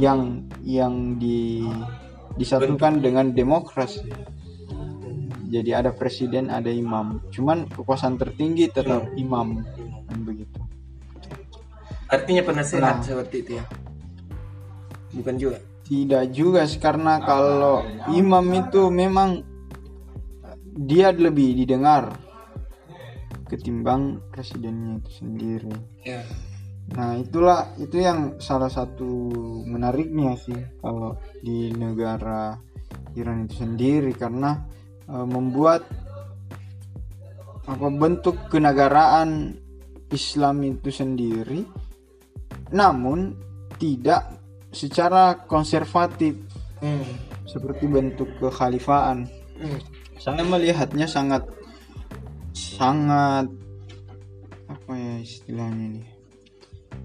yang 0.00 0.48
yang 0.64 1.20
di 1.20 1.68
disatukan 2.40 3.04
dengan 3.04 3.36
demokrasi. 3.36 4.08
Jadi 5.52 5.70
ada 5.76 5.92
presiden, 5.92 6.48
ada 6.48 6.72
imam. 6.72 7.20
Cuman 7.28 7.68
kekuasaan 7.68 8.16
tertinggi 8.16 8.72
tetap 8.72 9.04
imam 9.20 9.60
kan 10.08 10.18
begitu. 10.24 10.60
Artinya 12.08 12.42
penasehat 12.44 12.80
Nah. 12.80 13.04
seperti 13.04 13.36
itu 13.44 13.52
ya. 13.60 13.64
Bukan 15.12 15.34
juga. 15.36 15.60
Tidak 15.84 16.24
juga 16.32 16.64
sih 16.64 16.80
karena 16.80 17.20
kalau 17.20 17.84
imam 18.16 18.46
itu 18.56 18.88
memang 18.88 19.44
dia 20.72 21.12
lebih 21.12 21.52
didengar 21.52 22.16
ketimbang 23.44 24.24
presidennya 24.32 25.04
itu 25.04 25.10
sendiri. 25.20 25.72
Ya. 26.00 26.24
Nah, 26.92 27.16
itulah 27.16 27.72
itu 27.78 28.02
yang 28.02 28.36
salah 28.42 28.68
satu 28.68 29.32
menariknya 29.64 30.36
sih 30.36 30.58
kalau 30.82 31.16
di 31.40 31.72
negara 31.72 32.58
Iran 33.16 33.48
itu 33.48 33.64
sendiri 33.64 34.12
karena 34.12 34.60
e, 35.08 35.16
membuat 35.24 35.88
apa 37.64 37.86
bentuk 37.88 38.50
kenegaraan 38.50 39.56
Islam 40.12 40.56
itu 40.66 40.92
sendiri 40.92 41.64
namun 42.74 43.38
tidak 43.78 44.42
secara 44.74 45.46
konservatif 45.48 46.36
Hmm. 46.82 47.06
seperti 47.46 47.86
bentuk 47.86 48.26
kekhalifahan. 48.42 49.30
Hmm. 49.54 49.78
Saya 50.18 50.42
melihatnya 50.42 51.06
sangat 51.06 51.46
sangat 52.50 53.46
apa 54.66 54.92
ya 54.98 55.14
istilahnya 55.22 56.02
ini 56.02 56.11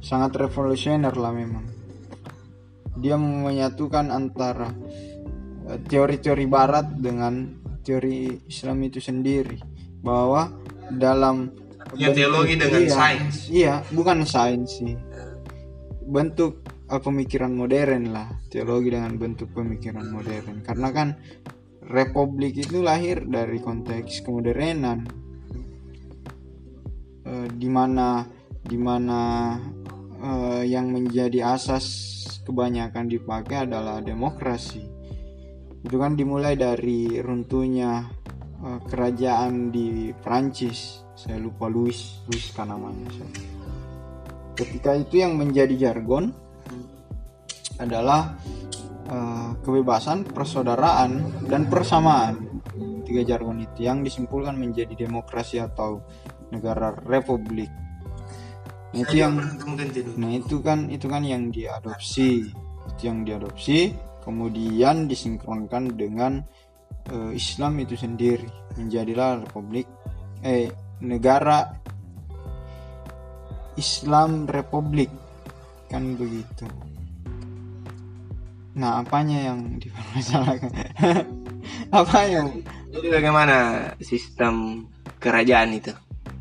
sangat 0.08 0.40
revolusioner 0.40 1.12
lah 1.20 1.36
memang. 1.36 1.68
Dia 2.96 3.20
menyatukan 3.20 4.08
antara 4.08 4.72
eh, 5.68 5.80
teori-teori 5.84 6.48
barat 6.48 6.96
dengan 6.96 7.52
teori 7.84 8.48
Islam 8.48 8.88
itu 8.88 9.04
sendiri 9.04 9.60
bahwa 10.00 10.48
dalam 10.88 11.68
Ya, 11.96 12.12
teologi 12.12 12.60
dengan 12.60 12.84
iya, 12.84 12.92
sains. 12.92 13.36
iya 13.48 13.76
bukan 13.96 14.28
sains 14.28 14.80
sih. 14.80 14.96
Bentuk 16.08 16.64
eh, 16.88 17.00
pemikiran 17.00 17.52
modern 17.52 18.12
lah 18.12 18.28
teologi 18.52 18.92
dengan 18.92 19.16
bentuk 19.16 19.52
pemikiran 19.56 20.08
modern. 20.12 20.64
Karena 20.68 20.92
kan 20.92 21.16
republik 21.88 22.60
itu 22.60 22.84
lahir 22.84 23.24
dari 23.24 23.60
konteks 23.64 24.24
kemodernan. 24.24 25.08
Eh, 27.24 27.48
di 27.56 27.68
mana 27.72 28.20
eh, 30.22 30.64
yang 30.68 30.90
menjadi 30.94 31.54
asas 31.54 31.86
kebanyakan 32.44 33.12
dipakai 33.12 33.68
adalah 33.68 34.00
demokrasi. 34.00 34.84
Itu 35.84 35.96
kan 36.00 36.18
dimulai 36.18 36.58
dari 36.58 37.20
runtuhnya 37.22 38.08
eh, 38.64 38.80
kerajaan 38.88 39.70
di 39.70 40.12
Prancis 40.18 41.08
saya 41.18 41.42
lupa 41.42 41.66
Louis 41.66 41.98
Louis 42.30 42.46
kan 42.54 42.70
namanya 42.70 43.10
saya. 43.10 43.34
ketika 44.54 44.94
itu 44.94 45.22
yang 45.26 45.34
menjadi 45.34 45.90
jargon 45.90 46.30
adalah 47.82 48.38
eh, 49.10 49.50
kebebasan 49.66 50.30
persaudaraan 50.30 51.46
dan 51.50 51.66
persamaan. 51.66 52.62
Tiga 53.08 53.24
jargon 53.24 53.64
itu 53.64 53.88
yang 53.88 54.04
disimpulkan 54.04 54.60
menjadi 54.60 55.08
demokrasi 55.08 55.64
atau 55.64 56.04
negara 56.52 56.92
republik 57.08 57.72
Nah, 58.96 59.04
itu 59.04 59.16
yang 59.20 59.36
Nah 60.16 60.32
itu 60.32 60.64
kan 60.64 60.88
itu 60.88 61.06
kan 61.12 61.24
yang 61.28 61.52
diadopsi, 61.52 62.48
itu 62.96 63.02
yang 63.04 63.28
diadopsi, 63.28 63.92
kemudian 64.24 65.12
disinkronkan 65.12 66.00
dengan 66.00 66.40
eh, 67.12 67.32
Islam 67.36 67.84
itu 67.84 68.00
sendiri, 68.00 68.48
menjadilah 68.80 69.44
republik, 69.44 69.88
eh 70.44 70.72
negara 71.04 71.78
Islam 73.78 74.50
Republik, 74.50 75.12
kan 75.92 76.16
begitu. 76.16 76.66
Nah 78.78 79.04
apanya 79.04 79.52
yang 79.54 79.60
dipermasalahkan? 79.84 80.72
Apa 82.00 82.20
yang 82.26 82.64
Jadi 82.88 83.08
bagaimana 83.14 83.92
sistem 84.02 84.88
kerajaan 85.20 85.76
itu? 85.76 85.94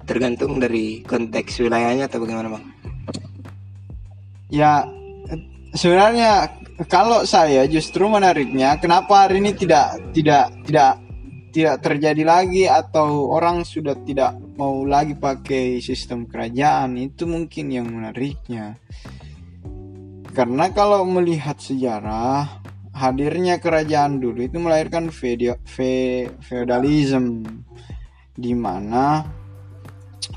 Tergantung 0.07 0.63
dari 0.63 1.03
konteks 1.03 1.61
wilayahnya 1.61 2.07
atau 2.07 2.23
bagaimana 2.23 2.55
bang? 2.55 2.65
ya 4.51 4.87
sebenarnya 5.75 6.51
kalau 6.87 7.27
saya 7.27 7.67
justru 7.67 8.07
menariknya 8.07 8.79
kenapa 8.79 9.27
hari 9.27 9.43
ini 9.43 9.53
tidak 9.57 9.99
tidak 10.15 10.55
tidak 10.67 10.93
tidak 11.51 11.81
terjadi 11.81 12.23
lagi 12.23 12.69
atau 12.69 13.33
orang 13.33 13.65
sudah 13.65 13.97
tidak 14.05 14.37
mau 14.61 14.85
lagi 14.85 15.17
pakai 15.17 15.81
sistem 15.81 16.29
kerajaan 16.29 17.01
itu 17.01 17.25
mungkin 17.25 17.73
yang 17.73 17.89
menariknya 17.89 18.77
karena 20.37 20.69
kalau 20.71 21.01
melihat 21.09 21.57
sejarah 21.57 22.61
hadirnya 22.93 23.57
kerajaan 23.57 24.21
dulu 24.21 24.45
itu 24.45 24.61
melahirkan 24.61 25.09
feudalism 26.45 27.41
di 28.37 28.53
mana 28.53 29.25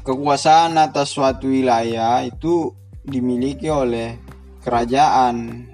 kekuasaan 0.06 0.78
atas 0.78 1.14
suatu 1.14 1.50
wilayah 1.50 2.22
itu 2.26 2.74
dimiliki 3.06 3.70
oleh 3.70 4.18
kerajaan. 4.62 5.68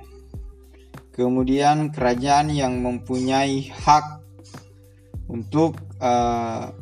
Kemudian 1.15 1.95
kerajaan 1.95 2.51
yang 2.51 2.83
mempunyai 2.83 3.71
hak 3.71 4.19
untuk 5.31 5.79
uh, 6.03 6.75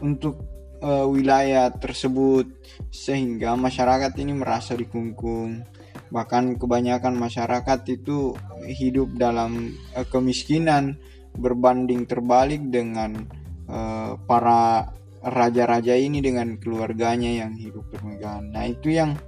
untuk 0.00 0.40
uh, 0.80 1.04
wilayah 1.04 1.68
tersebut 1.76 2.48
sehingga 2.88 3.52
masyarakat 3.56 4.12
ini 4.16 4.32
merasa 4.32 4.72
dikungkung. 4.72 5.64
Bahkan 6.08 6.56
kebanyakan 6.56 7.18
masyarakat 7.20 7.80
itu 7.92 8.32
hidup 8.64 9.12
dalam 9.20 9.76
uh, 9.92 10.06
kemiskinan 10.08 10.96
berbanding 11.36 12.08
terbalik 12.08 12.64
dengan 12.72 13.28
uh, 13.68 14.16
para 14.24 14.88
raja-raja 15.26 15.98
ini 15.98 16.22
dengan 16.22 16.54
keluarganya 16.62 17.44
yang 17.44 17.58
hidup 17.58 17.90
bermegahan. 17.90 18.54
Nah, 18.54 18.64
itu 18.70 18.94
yang 18.94 19.18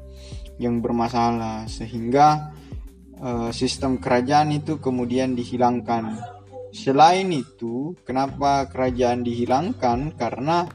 yang 0.59 0.79
bermasalah 0.83 1.67
sehingga 1.67 2.55
uh, 3.19 3.51
sistem 3.51 3.99
kerajaan 3.99 4.55
itu 4.55 4.79
kemudian 4.79 5.35
dihilangkan. 5.35 6.19
Selain 6.71 7.27
itu, 7.33 7.97
kenapa 8.07 8.69
kerajaan 8.71 9.25
dihilangkan? 9.27 10.15
Karena 10.15 10.69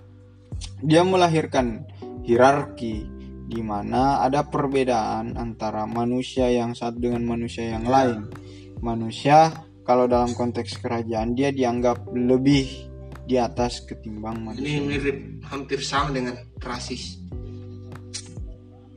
dia 0.83 1.05
melahirkan 1.05 1.87
hierarki 2.23 3.07
di 3.43 3.61
mana 3.61 4.23
ada 4.23 4.47
perbedaan 4.47 5.35
antara 5.35 5.85
manusia 5.85 6.49
yang 6.49 6.73
satu 6.73 6.97
dengan 6.99 7.23
manusia 7.27 7.75
yang 7.75 7.85
lain. 7.85 8.27
Manusia 8.83 9.51
kalau 9.83 10.07
dalam 10.07 10.31
konteks 10.31 10.79
kerajaan 10.79 11.35
dia 11.35 11.51
dianggap 11.51 12.07
lebih 12.15 12.92
di 13.23 13.39
atas 13.39 13.83
ketimbang 13.87 14.43
manusia. 14.43 14.67
Ini 14.67 14.79
mirip 14.83 15.17
hampir 15.47 15.79
sama 15.79 16.11
dengan 16.11 16.35
rasis. 16.59 17.23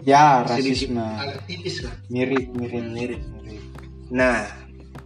Ya, 0.06 0.46
rasisme. 0.46 1.02
Tipis 1.50 1.82
lah. 1.82 1.94
Mirip, 2.06 2.54
mirip, 2.54 2.84
mirip, 2.94 3.22
mirip. 3.42 3.62
Nah, 4.14 4.46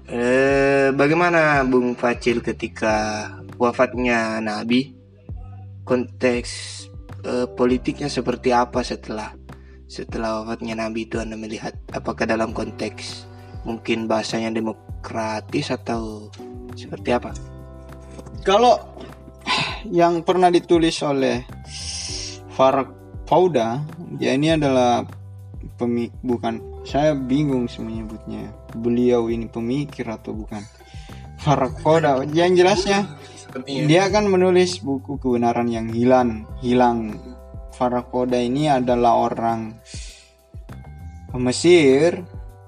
eh, 0.05 0.93
bagaimana 0.93 1.65
Bung 1.65 1.97
Facil 1.97 2.45
ketika 2.45 3.29
wafatnya 3.57 4.45
Nabi? 4.45 4.93
Konteks 5.89 6.51
eh, 7.25 7.49
politiknya 7.57 8.13
seperti 8.13 8.53
apa 8.53 8.85
setelah 8.85 9.33
setelah 9.91 10.45
wafatnya 10.45 10.79
Nabi 10.79 11.09
itu 11.09 11.19
Anda 11.19 11.35
melihat 11.35 11.75
apakah 11.91 12.29
dalam 12.29 12.55
konteks 12.55 13.27
mungkin 13.67 14.07
bahasanya 14.07 14.55
demokratis 14.55 15.73
atau 15.73 16.31
seperti 16.79 17.11
apa? 17.11 17.35
Kalau 18.47 18.79
yang 19.89 20.21
pernah 20.21 20.53
ditulis 20.53 21.01
oleh 21.01 21.41
Farag 22.53 22.93
Fauda, 23.25 23.81
ya 24.21 24.37
ini 24.37 24.53
adalah 24.53 25.07
pemi 25.81 26.13
bukan 26.21 26.85
saya 26.85 27.17
bingung 27.17 27.71
menyebutnya. 27.71 28.53
Beliau 28.77 29.33
ini 29.33 29.49
pemikir 29.49 30.05
atau 30.11 30.37
bukan? 30.37 30.61
Farag 31.41 31.81
Fauda, 31.81 32.21
yang 32.37 32.53
jelasnya 32.53 33.09
dia 33.65 34.07
akan 34.13 34.29
menulis 34.29 34.85
buku 34.85 35.17
kebenaran 35.17 35.73
yang 35.73 35.89
hilang, 35.89 36.45
hilang. 36.61 37.17
Farag 37.73 38.13
Fauda 38.13 38.37
ini 38.37 38.69
adalah 38.69 39.17
orang 39.17 39.81
Mesir 41.39 42.21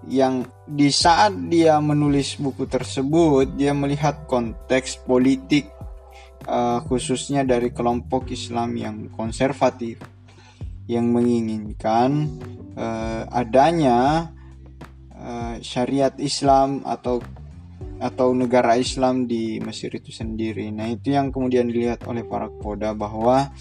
yang 0.07 0.47
di 0.67 0.91
saat 0.91 1.35
dia 1.51 1.79
menulis 1.79 2.39
buku 2.39 2.67
tersebut 2.67 3.55
dia 3.55 3.71
melihat 3.75 4.27
konteks 4.27 5.03
politik 5.07 5.71
uh, 6.47 6.81
khususnya 6.87 7.43
dari 7.47 7.71
kelompok 7.71 8.31
Islam 8.31 8.75
yang 8.79 8.97
konservatif 9.13 9.99
yang 10.91 11.11
menginginkan 11.15 12.29
uh, 12.75 13.27
adanya 13.31 14.31
uh, 15.15 15.57
syariat 15.63 16.13
Islam 16.19 16.83
atau 16.83 17.23
atau 18.03 18.35
negara 18.35 18.75
Islam 18.75 19.31
di 19.31 19.63
Mesir 19.63 19.95
itu 19.95 20.11
sendiri. 20.11 20.75
Nah, 20.75 20.91
itu 20.91 21.15
yang 21.15 21.31
kemudian 21.31 21.71
dilihat 21.71 22.03
oleh 22.11 22.27
para 22.27 22.51
koda 22.51 22.91
bahwa 22.99 23.55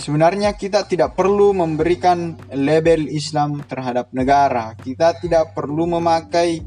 sebenarnya 0.00 0.56
kita 0.56 0.88
tidak 0.88 1.12
perlu 1.12 1.52
memberikan 1.52 2.32
label 2.56 3.04
Islam 3.12 3.60
terhadap 3.68 4.08
negara. 4.16 4.72
Kita 4.72 5.20
tidak 5.20 5.52
perlu 5.52 6.00
memakai 6.00 6.64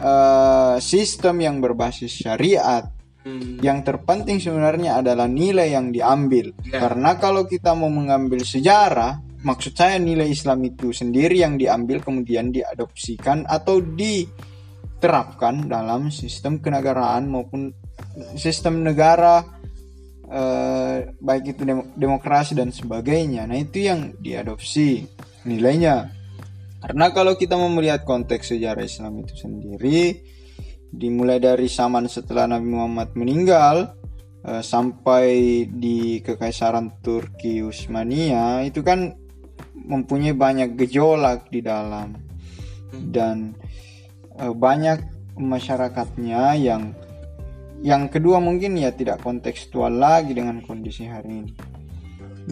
uh, 0.00 0.80
sistem 0.80 1.44
yang 1.44 1.60
berbasis 1.60 2.24
syariat 2.24 2.88
Hmm. 3.20 3.60
Yang 3.60 3.78
terpenting 3.84 4.40
sebenarnya 4.40 5.04
adalah 5.04 5.28
nilai 5.28 5.76
yang 5.76 5.92
diambil. 5.92 6.56
Yeah. 6.64 6.80
Karena 6.80 7.20
kalau 7.20 7.44
kita 7.44 7.76
mau 7.76 7.92
mengambil 7.92 8.40
sejarah, 8.40 9.20
maksud 9.44 9.76
saya 9.76 10.00
nilai 10.00 10.28
Islam 10.28 10.64
itu 10.64 10.92
sendiri 10.92 11.40
yang 11.40 11.60
diambil 11.60 12.00
kemudian 12.00 12.48
diadopsikan 12.48 13.44
atau 13.44 13.84
diterapkan 13.84 15.68
dalam 15.68 16.08
sistem 16.08 16.64
kenegaraan 16.64 17.28
maupun 17.28 17.76
sistem 18.40 18.80
negara 18.80 19.44
eh, 20.30 21.12
baik 21.12 21.44
itu 21.56 21.62
demokrasi 21.96 22.56
dan 22.56 22.72
sebagainya. 22.72 23.44
Nah, 23.44 23.58
itu 23.60 23.84
yang 23.84 24.16
diadopsi 24.16 25.04
nilainya. 25.44 26.08
Karena 26.80 27.12
kalau 27.12 27.36
kita 27.36 27.60
mau 27.60 27.68
melihat 27.68 28.08
konteks 28.08 28.56
sejarah 28.56 28.80
Islam 28.80 29.20
itu 29.20 29.36
sendiri, 29.36 30.16
dimulai 30.90 31.38
dari 31.38 31.70
zaman 31.70 32.10
setelah 32.10 32.50
Nabi 32.50 32.66
Muhammad 32.66 33.14
meninggal 33.14 33.94
uh, 34.44 34.62
sampai 34.62 35.64
di 35.70 36.18
kekaisaran 36.20 37.00
Turki 37.00 37.62
Utsmania 37.62 38.66
itu 38.66 38.82
kan 38.82 39.14
mempunyai 39.74 40.34
banyak 40.34 40.76
gejolak 40.76 41.48
di 41.48 41.62
dalam 41.62 42.14
dan 43.10 43.54
uh, 44.38 44.52
banyak 44.52 45.00
masyarakatnya 45.38 46.58
yang 46.58 46.92
yang 47.80 48.12
kedua 48.12 48.42
mungkin 48.44 48.76
ya 48.76 48.92
tidak 48.92 49.24
kontekstual 49.24 49.88
lagi 49.88 50.36
dengan 50.36 50.60
kondisi 50.60 51.08
hari 51.08 51.32
ini. 51.32 51.52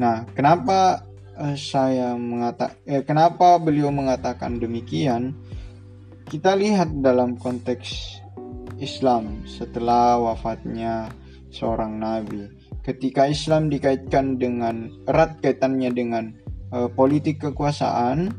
Nah, 0.00 0.24
kenapa 0.32 1.04
uh, 1.36 1.56
saya 1.58 2.16
mengatakan 2.16 2.76
eh, 2.88 3.04
kenapa 3.04 3.60
beliau 3.60 3.92
mengatakan 3.92 4.56
demikian? 4.56 5.36
Kita 6.28 6.52
lihat 6.52 7.00
dalam 7.00 7.40
konteks 7.40 8.20
Islam 8.78 9.42
setelah 9.44 10.18
wafatnya 10.22 11.10
seorang 11.50 11.98
nabi. 11.98 12.46
Ketika 12.86 13.28
Islam 13.28 13.68
dikaitkan 13.68 14.40
dengan 14.40 14.88
erat 15.04 15.42
kaitannya 15.44 15.90
dengan 15.92 16.24
uh, 16.72 16.88
politik 16.88 17.42
kekuasaan, 17.44 18.32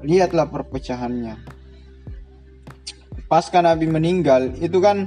lihatlah 0.00 0.48
perpecahannya. 0.48 1.36
Pasca 3.28 3.60
Nabi 3.60 3.84
meninggal, 3.92 4.56
itu 4.56 4.80
kan 4.80 5.04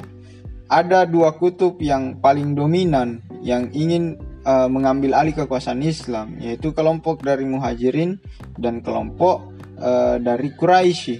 ada 0.70 1.10
dua 1.10 1.34
kutub 1.42 1.82
yang 1.82 2.22
paling 2.22 2.54
dominan 2.54 3.26
yang 3.42 3.74
ingin 3.74 4.22
uh, 4.46 4.70
mengambil 4.70 5.18
alih 5.18 5.34
kekuasaan 5.34 5.82
Islam, 5.82 6.38
yaitu 6.38 6.70
kelompok 6.70 7.26
dari 7.26 7.50
Muhajirin 7.50 8.22
dan 8.62 8.86
kelompok 8.86 9.50
uh, 9.82 10.22
dari 10.22 10.54
Quraisy, 10.54 11.18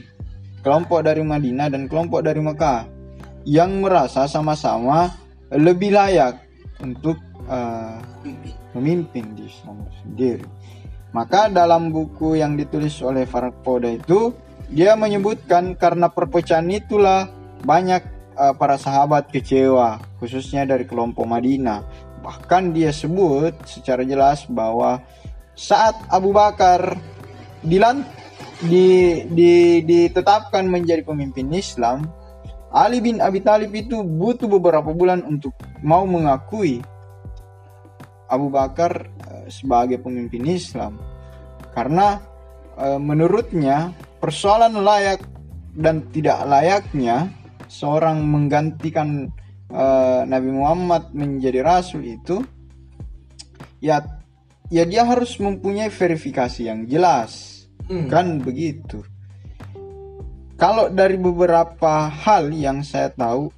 kelompok 0.62 1.02
dari 1.02 1.26
Madinah 1.26 1.74
dan 1.74 1.90
kelompok 1.90 2.22
dari 2.22 2.38
Mekah 2.38 2.91
yang 3.48 3.82
merasa 3.82 4.30
sama-sama 4.30 5.12
lebih 5.52 5.94
layak 5.96 6.42
untuk 6.82 7.18
uh, 7.50 7.98
memimpin 8.78 9.36
di 9.36 9.48
sendiri. 10.02 10.46
Maka 11.12 11.52
dalam 11.52 11.92
buku 11.92 12.40
yang 12.40 12.56
ditulis 12.56 13.04
oleh 13.04 13.28
Farad 13.28 13.56
Poda 13.60 13.92
itu 13.92 14.32
dia 14.72 14.96
menyebutkan 14.96 15.76
karena 15.76 16.08
perpecahan 16.08 16.64
itulah 16.72 17.28
banyak 17.68 18.00
uh, 18.40 18.56
para 18.56 18.80
sahabat 18.80 19.28
kecewa 19.28 20.00
khususnya 20.24 20.64
dari 20.64 20.88
kelompok 20.88 21.28
Madinah. 21.28 21.84
Bahkan 22.24 22.72
dia 22.72 22.96
sebut 22.96 23.58
secara 23.68 24.08
jelas 24.08 24.48
bahwa 24.48 25.04
saat 25.58 26.00
Abu 26.08 26.32
Bakar 26.32 26.96
di, 27.66 27.78
di, 29.34 29.82
ditetapkan 29.84 30.66
menjadi 30.70 31.02
pemimpin 31.02 31.50
Islam, 31.52 32.06
Ali 32.72 33.04
bin 33.04 33.20
Abi 33.20 33.44
Thalib 33.44 33.76
itu 33.76 34.00
butuh 34.00 34.48
beberapa 34.48 34.96
bulan 34.96 35.28
untuk 35.28 35.52
mau 35.84 36.08
mengakui 36.08 36.80
Abu 38.32 38.48
Bakar 38.48 39.12
eh, 39.28 39.48
sebagai 39.52 40.00
pemimpin 40.00 40.48
Islam. 40.48 40.96
Karena 41.76 42.20
eh, 42.80 43.00
menurutnya 43.00 43.92
persoalan 44.24 44.80
layak 44.80 45.20
dan 45.76 46.08
tidak 46.12 46.48
layaknya 46.48 47.32
seorang 47.72 48.28
menggantikan 48.28 49.32
uh, 49.72 50.28
Nabi 50.28 50.52
Muhammad 50.52 51.16
menjadi 51.16 51.64
rasul 51.64 52.04
itu 52.04 52.44
ya 53.80 54.04
ya 54.68 54.84
dia 54.84 55.08
harus 55.08 55.40
mempunyai 55.40 55.88
verifikasi 55.88 56.68
yang 56.68 56.84
jelas. 56.86 57.64
Hmm. 57.82 58.08
kan 58.08 58.40
begitu 58.40 59.04
kalau 60.62 60.94
dari 60.94 61.18
beberapa 61.18 62.06
hal 62.06 62.54
yang 62.54 62.86
saya 62.86 63.10
tahu 63.10 63.50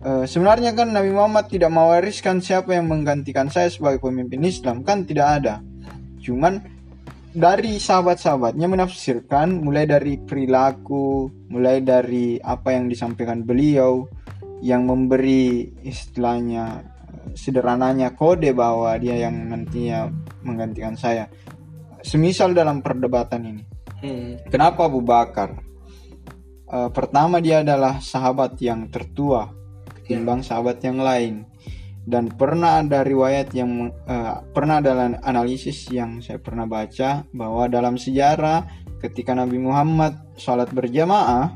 uh, 0.00 0.24
sebenarnya 0.24 0.72
kan 0.72 0.88
Nabi 0.88 1.12
Muhammad 1.12 1.52
tidak 1.52 1.68
mewariskan 1.68 2.40
siapa 2.40 2.72
yang 2.72 2.88
menggantikan 2.88 3.52
saya 3.52 3.68
sebagai 3.68 4.00
pemimpin 4.00 4.40
Islam 4.40 4.80
kan 4.80 5.04
tidak 5.04 5.44
ada 5.44 5.60
cuman 6.24 6.64
dari 7.38 7.76
sahabat-sahabatnya 7.76 8.66
menafsirkan 8.66 9.60
mulai 9.60 9.84
dari 9.84 10.16
perilaku, 10.16 11.28
mulai 11.52 11.84
dari 11.84 12.40
apa 12.40 12.72
yang 12.72 12.88
disampaikan 12.88 13.44
beliau 13.44 14.08
yang 14.64 14.88
memberi 14.88 15.70
istilahnya 15.86 16.82
sederhananya 17.36 18.16
kode 18.16 18.50
bahwa 18.56 18.96
dia 18.98 19.28
yang 19.28 19.54
nantinya 19.54 20.10
menggantikan 20.42 20.96
saya. 20.96 21.28
Semisal 22.02 22.56
dalam 22.56 22.80
perdebatan 22.80 23.44
ini. 23.44 23.62
Hmm. 24.02 24.30
Kenapa 24.48 24.88
Abu 24.88 25.04
Bakar? 25.04 25.67
Uh, 26.68 26.92
pertama 26.92 27.40
dia 27.40 27.64
adalah 27.64 27.96
sahabat 27.96 28.60
yang 28.60 28.92
tertua 28.92 29.48
ketimbang 29.88 30.44
sahabat 30.44 30.84
yang 30.84 31.00
lain 31.00 31.48
dan 32.08 32.32
pernah 32.32 32.80
ada 32.80 33.04
riwayat 33.04 33.52
yang 33.52 33.92
uh, 34.08 34.40
pernah 34.56 34.80
ada 34.80 35.20
analisis 35.20 35.84
yang 35.92 36.24
saya 36.24 36.40
pernah 36.40 36.64
baca 36.64 37.28
bahwa 37.28 37.68
dalam 37.68 38.00
sejarah 38.00 38.64
ketika 39.04 39.36
Nabi 39.36 39.60
Muhammad 39.60 40.16
sholat 40.40 40.72
berjamaah 40.72 41.52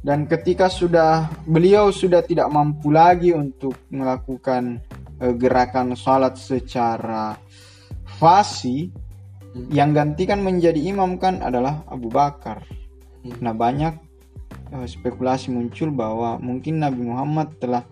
dan 0.00 0.24
ketika 0.24 0.72
sudah 0.72 1.28
beliau 1.44 1.92
sudah 1.92 2.24
tidak 2.24 2.48
mampu 2.48 2.88
lagi 2.88 3.36
untuk 3.36 3.76
melakukan 3.92 4.80
uh, 5.20 5.32
gerakan 5.36 5.92
sholat 5.92 6.40
secara 6.40 7.36
fasi 8.18 8.88
hmm. 8.88 9.68
yang 9.68 9.92
gantikan 9.92 10.40
menjadi 10.40 10.80
imam 10.80 11.20
kan 11.20 11.44
adalah 11.44 11.84
Abu 11.84 12.08
Bakar. 12.08 12.81
Hmm. 13.22 13.38
Nah 13.40 13.54
banyak 13.54 13.94
uh, 14.74 14.86
spekulasi 14.86 15.54
muncul 15.54 15.94
bahwa 15.94 16.38
mungkin 16.42 16.82
Nabi 16.82 17.02
Muhammad 17.06 17.54
telah 17.62 17.86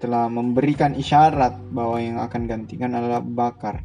telah 0.00 0.28
memberikan 0.28 0.92
isyarat 0.92 1.56
bahwa 1.72 1.96
yang 1.96 2.20
akan 2.20 2.44
gantikan 2.44 2.92
adalah 2.92 3.24
Bakar. 3.24 3.80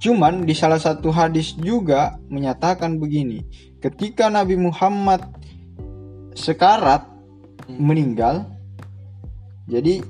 Cuman 0.00 0.48
di 0.48 0.56
salah 0.56 0.80
satu 0.80 1.12
hadis 1.12 1.54
juga 1.60 2.16
menyatakan 2.32 2.96
begini, 2.96 3.44
ketika 3.84 4.32
Nabi 4.32 4.56
Muhammad 4.56 5.28
sekarat 6.32 7.04
meninggal, 7.68 8.48
jadi 9.68 10.00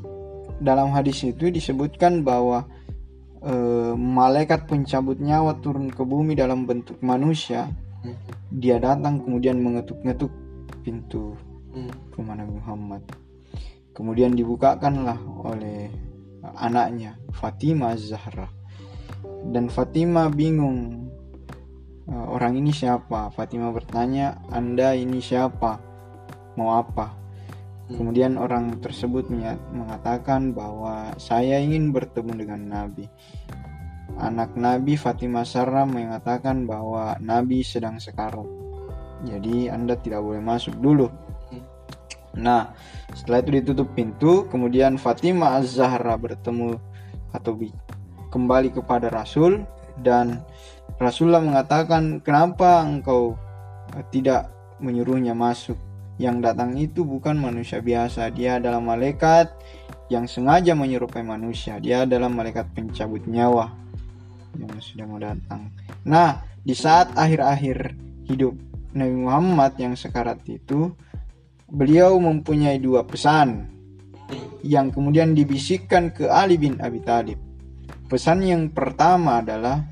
dalam 0.63 0.95
hadis 0.95 1.27
itu 1.27 1.51
disebutkan 1.51 2.23
bahwa 2.23 2.71
e, 3.43 3.53
malaikat 3.99 4.71
pencabut 4.71 5.19
nyawa 5.19 5.59
turun 5.59 5.91
ke 5.91 6.07
bumi 6.07 6.39
dalam 6.39 6.71
bentuk 6.71 7.03
manusia. 7.03 7.67
Dia 8.51 8.81
datang 8.81 9.21
kemudian 9.21 9.61
mengetuk-ngetuk 9.61 10.33
pintu 10.81 11.37
hmm. 11.77 12.17
rumah 12.17 12.35
Nabi 12.41 12.57
Muhammad 12.57 13.03
Kemudian 13.91 14.33
dibukakanlah 14.39 15.19
oleh 15.45 15.91
anaknya 16.57 17.19
Fatimah 17.35 17.99
Zahra. 17.99 18.49
Dan 19.51 19.67
Fatimah 19.67 20.31
bingung 20.31 21.11
eh, 22.07 22.27
orang 22.33 22.57
ini 22.57 22.71
siapa? 22.71 23.29
Fatimah 23.35 23.75
bertanya, 23.75 24.41
"Anda 24.55 24.95
ini 24.95 25.19
siapa? 25.19 25.83
Mau 26.55 26.79
apa?" 26.79 27.13
Hmm. 27.91 27.99
Kemudian 27.99 28.39
orang 28.39 28.79
tersebut 28.79 29.27
mengatakan 29.75 30.55
bahwa 30.55 31.13
saya 31.19 31.59
ingin 31.59 31.91
bertemu 31.91 32.47
dengan 32.47 32.61
Nabi. 32.71 33.05
Anak 34.21 34.53
Nabi 34.53 35.01
Fatimah 35.01 35.49
Sarra 35.49 35.89
mengatakan 35.89 36.69
bahwa 36.69 37.17
Nabi 37.25 37.65
sedang 37.65 37.97
sekarat. 37.97 38.45
Jadi 39.25 39.73
Anda 39.73 39.97
tidak 39.97 40.21
boleh 40.21 40.45
masuk 40.45 40.77
dulu. 40.77 41.09
Hmm. 41.49 41.65
Nah, 42.37 42.77
setelah 43.17 43.41
itu 43.41 43.51
ditutup 43.65 43.89
pintu, 43.97 44.45
kemudian 44.53 45.01
Fatimah 45.01 45.57
Az-Zahra 45.61 46.21
bertemu 46.21 46.77
atau 47.33 47.57
kembali 48.29 48.77
kepada 48.77 49.09
Rasul 49.09 49.65
dan 50.05 50.45
Rasulullah 51.01 51.41
mengatakan, 51.41 52.21
"Kenapa 52.21 52.85
engkau 52.85 53.41
eh, 53.97 54.05
tidak 54.13 54.53
menyuruhnya 54.85 55.33
masuk? 55.33 55.81
Yang 56.21 56.37
datang 56.45 56.77
itu 56.77 57.09
bukan 57.09 57.41
manusia 57.41 57.81
biasa, 57.81 58.29
dia 58.37 58.61
adalah 58.61 58.85
malaikat 58.85 59.49
yang 60.13 60.29
sengaja 60.29 60.77
menyerupai 60.77 61.25
manusia. 61.25 61.81
Dia 61.81 62.05
adalah 62.05 62.29
malaikat 62.29 62.69
pencabut 62.77 63.25
nyawa 63.25 63.81
yang 64.59 64.71
sudah 64.81 65.05
mau 65.07 65.21
datang." 65.21 65.71
Nah, 66.07 66.43
di 66.65 66.75
saat 66.75 67.15
akhir-akhir 67.15 67.95
hidup 68.31 68.55
Nabi 68.97 69.17
Muhammad 69.23 69.79
yang 69.79 69.95
sekarat 69.95 70.43
itu, 70.51 70.91
beliau 71.71 72.19
mempunyai 72.19 72.83
dua 72.83 73.07
pesan 73.07 73.71
yang 74.67 74.91
kemudian 74.91 75.33
dibisikkan 75.33 76.11
ke 76.11 76.27
Ali 76.29 76.59
bin 76.61 76.77
Abi 76.83 77.01
Thalib. 77.01 77.39
Pesan 78.11 78.43
yang 78.43 78.75
pertama 78.75 79.39
adalah 79.39 79.87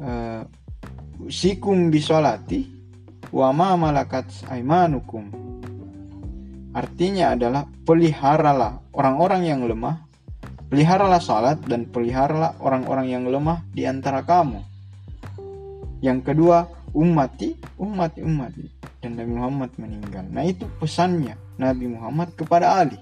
uh, 0.00 0.42
sikum 1.28 1.92
bisolati 1.92 2.64
wa 3.30 3.52
ma 3.52 3.76
malakat 3.76 4.32
aimanukum. 4.48 5.28
Artinya 6.74 7.38
adalah 7.38 7.68
peliharalah 7.86 8.90
orang-orang 8.96 9.46
yang 9.46 9.60
lemah, 9.62 10.03
peliharalah 10.68 11.20
salat 11.20 11.58
dan 11.64 11.88
peliharalah 11.88 12.56
orang-orang 12.60 13.06
yang 13.10 13.24
lemah 13.28 13.64
di 13.72 13.84
antara 13.84 14.24
kamu. 14.24 14.60
Yang 16.04 16.20
kedua, 16.32 16.68
ummati, 16.92 17.56
ummati, 17.80 18.20
ummati 18.22 18.64
dan 19.04 19.20
Nabi 19.20 19.32
Muhammad 19.36 19.70
meninggal. 19.76 20.24
Nah 20.32 20.48
itu 20.48 20.64
pesannya 20.80 21.36
Nabi 21.60 21.92
Muhammad 21.92 22.32
kepada 22.32 22.80
Ali. 22.80 22.96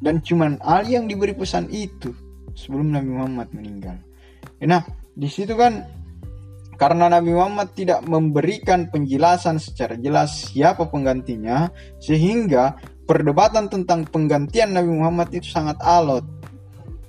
Dan 0.00 0.24
cuman 0.24 0.56
Ali 0.64 0.96
yang 0.96 1.04
diberi 1.04 1.36
pesan 1.36 1.68
itu 1.68 2.12
sebelum 2.56 2.94
Nabi 2.94 3.10
Muhammad 3.12 3.52
meninggal. 3.52 4.00
Nah 4.64 4.80
di 5.12 5.28
situ 5.28 5.52
kan 5.52 5.84
karena 6.74 7.06
Nabi 7.06 7.30
Muhammad 7.30 7.76
tidak 7.76 8.02
memberikan 8.02 8.90
penjelasan 8.90 9.62
secara 9.62 9.94
jelas 9.94 10.50
siapa 10.50 10.90
penggantinya 10.90 11.70
sehingga 12.02 12.74
perdebatan 13.04 13.70
tentang 13.70 14.08
penggantian 14.08 14.74
Nabi 14.74 14.90
Muhammad 14.90 15.30
itu 15.30 15.52
sangat 15.52 15.78
alot. 15.84 16.24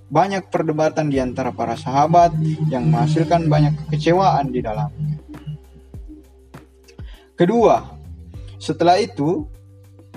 Banyak 0.06 0.54
perdebatan 0.54 1.10
di 1.10 1.18
antara 1.18 1.50
para 1.50 1.74
sahabat 1.74 2.38
yang 2.70 2.88
menghasilkan 2.94 3.50
banyak 3.50 3.74
kekecewaan 3.86 4.54
di 4.54 4.62
dalamnya. 4.62 5.18
Kedua, 7.36 7.84
setelah 8.62 8.96
itu 9.02 9.44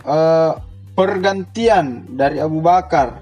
uh, 0.07 0.55
pergantian 0.95 2.07
dari 2.15 2.39
Abu 2.39 2.63
Bakar 2.63 3.19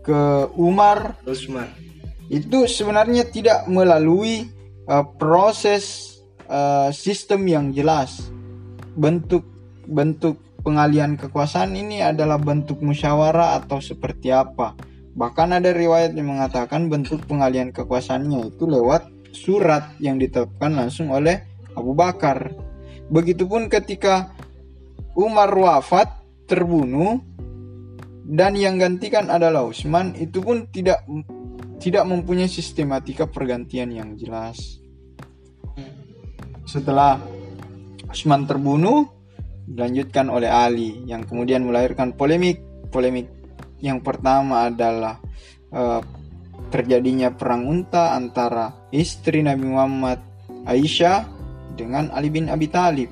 ke 0.00 0.48
Umar 0.56 1.20
Usman 1.28 1.68
itu 2.30 2.64
sebenarnya 2.70 3.26
tidak 3.26 3.66
melalui 3.66 4.48
uh, 4.86 5.02
proses 5.02 6.16
uh, 6.46 6.88
sistem 6.94 7.44
yang 7.44 7.66
jelas. 7.74 8.30
Bentuk 8.94 9.44
bentuk 9.90 10.38
pengalian 10.62 11.18
kekuasaan 11.18 11.74
ini 11.74 12.00
adalah 12.00 12.38
bentuk 12.38 12.78
musyawarah 12.80 13.60
atau 13.60 13.82
seperti 13.82 14.30
apa. 14.30 14.72
Bahkan 15.10 15.58
ada 15.58 15.74
riwayat 15.74 16.14
yang 16.14 16.30
mengatakan 16.30 16.86
bentuk 16.86 17.26
pengalian 17.26 17.74
kekuasaannya 17.74 18.54
itu 18.54 18.64
lewat 18.66 19.10
surat 19.34 19.94
yang 19.98 20.18
ditetapkan 20.18 20.74
langsung 20.74 21.10
oleh 21.10 21.42
Abu 21.74 21.94
Bakar 21.94 22.70
Begitupun 23.10 23.66
ketika 23.66 24.30
Umar 25.18 25.50
wafat 25.50 26.14
terbunuh 26.46 27.18
dan 28.22 28.54
yang 28.54 28.78
gantikan 28.78 29.26
adalah 29.26 29.66
Utsman 29.66 30.14
itu 30.14 30.38
pun 30.38 30.70
tidak 30.70 31.02
tidak 31.82 32.06
mempunyai 32.06 32.46
sistematika 32.46 33.26
pergantian 33.26 33.90
yang 33.90 34.14
jelas. 34.14 34.78
Setelah 36.62 37.18
Utsman 38.06 38.46
terbunuh 38.46 39.10
dilanjutkan 39.66 40.30
oleh 40.30 40.46
Ali 40.46 41.02
yang 41.10 41.26
kemudian 41.26 41.66
melahirkan 41.66 42.14
polemik. 42.14 42.62
Polemik 42.94 43.26
yang 43.80 44.00
pertama 44.04 44.68
adalah 44.68 45.18
uh, 45.72 46.00
terjadinya 46.70 47.34
perang 47.34 47.66
unta 47.66 48.14
antara 48.14 48.70
istri 48.94 49.42
Nabi 49.42 49.66
Muhammad 49.66 50.20
Aisyah 50.68 51.26
dengan 51.74 52.12
Ali 52.14 52.30
bin 52.30 52.46
Abi 52.46 52.68
Thalib. 52.70 53.10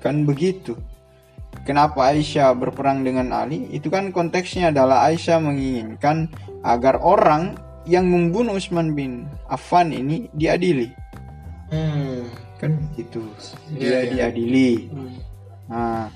Kan 0.00 0.24
begitu. 0.24 0.78
Kenapa 1.64 2.12
Aisyah 2.12 2.52
berperang 2.56 3.04
dengan 3.04 3.32
Ali? 3.32 3.68
Itu 3.72 3.88
kan 3.88 4.12
konteksnya 4.12 4.68
adalah 4.68 5.08
Aisyah 5.08 5.40
menginginkan 5.40 6.28
agar 6.64 7.00
orang 7.00 7.56
yang 7.84 8.08
membunuh 8.08 8.56
Utsman 8.56 8.92
bin 8.96 9.28
Affan 9.48 9.92
ini 9.92 10.28
diadili. 10.32 11.04
Hmm. 11.72 12.28
kan 12.60 12.70
gitu 12.94 13.24
Iya, 13.74 13.76
dia 13.76 13.88
iya. 13.90 14.10
diadili 14.30 14.88
Hmm. 14.88 15.16
nah 15.64 16.06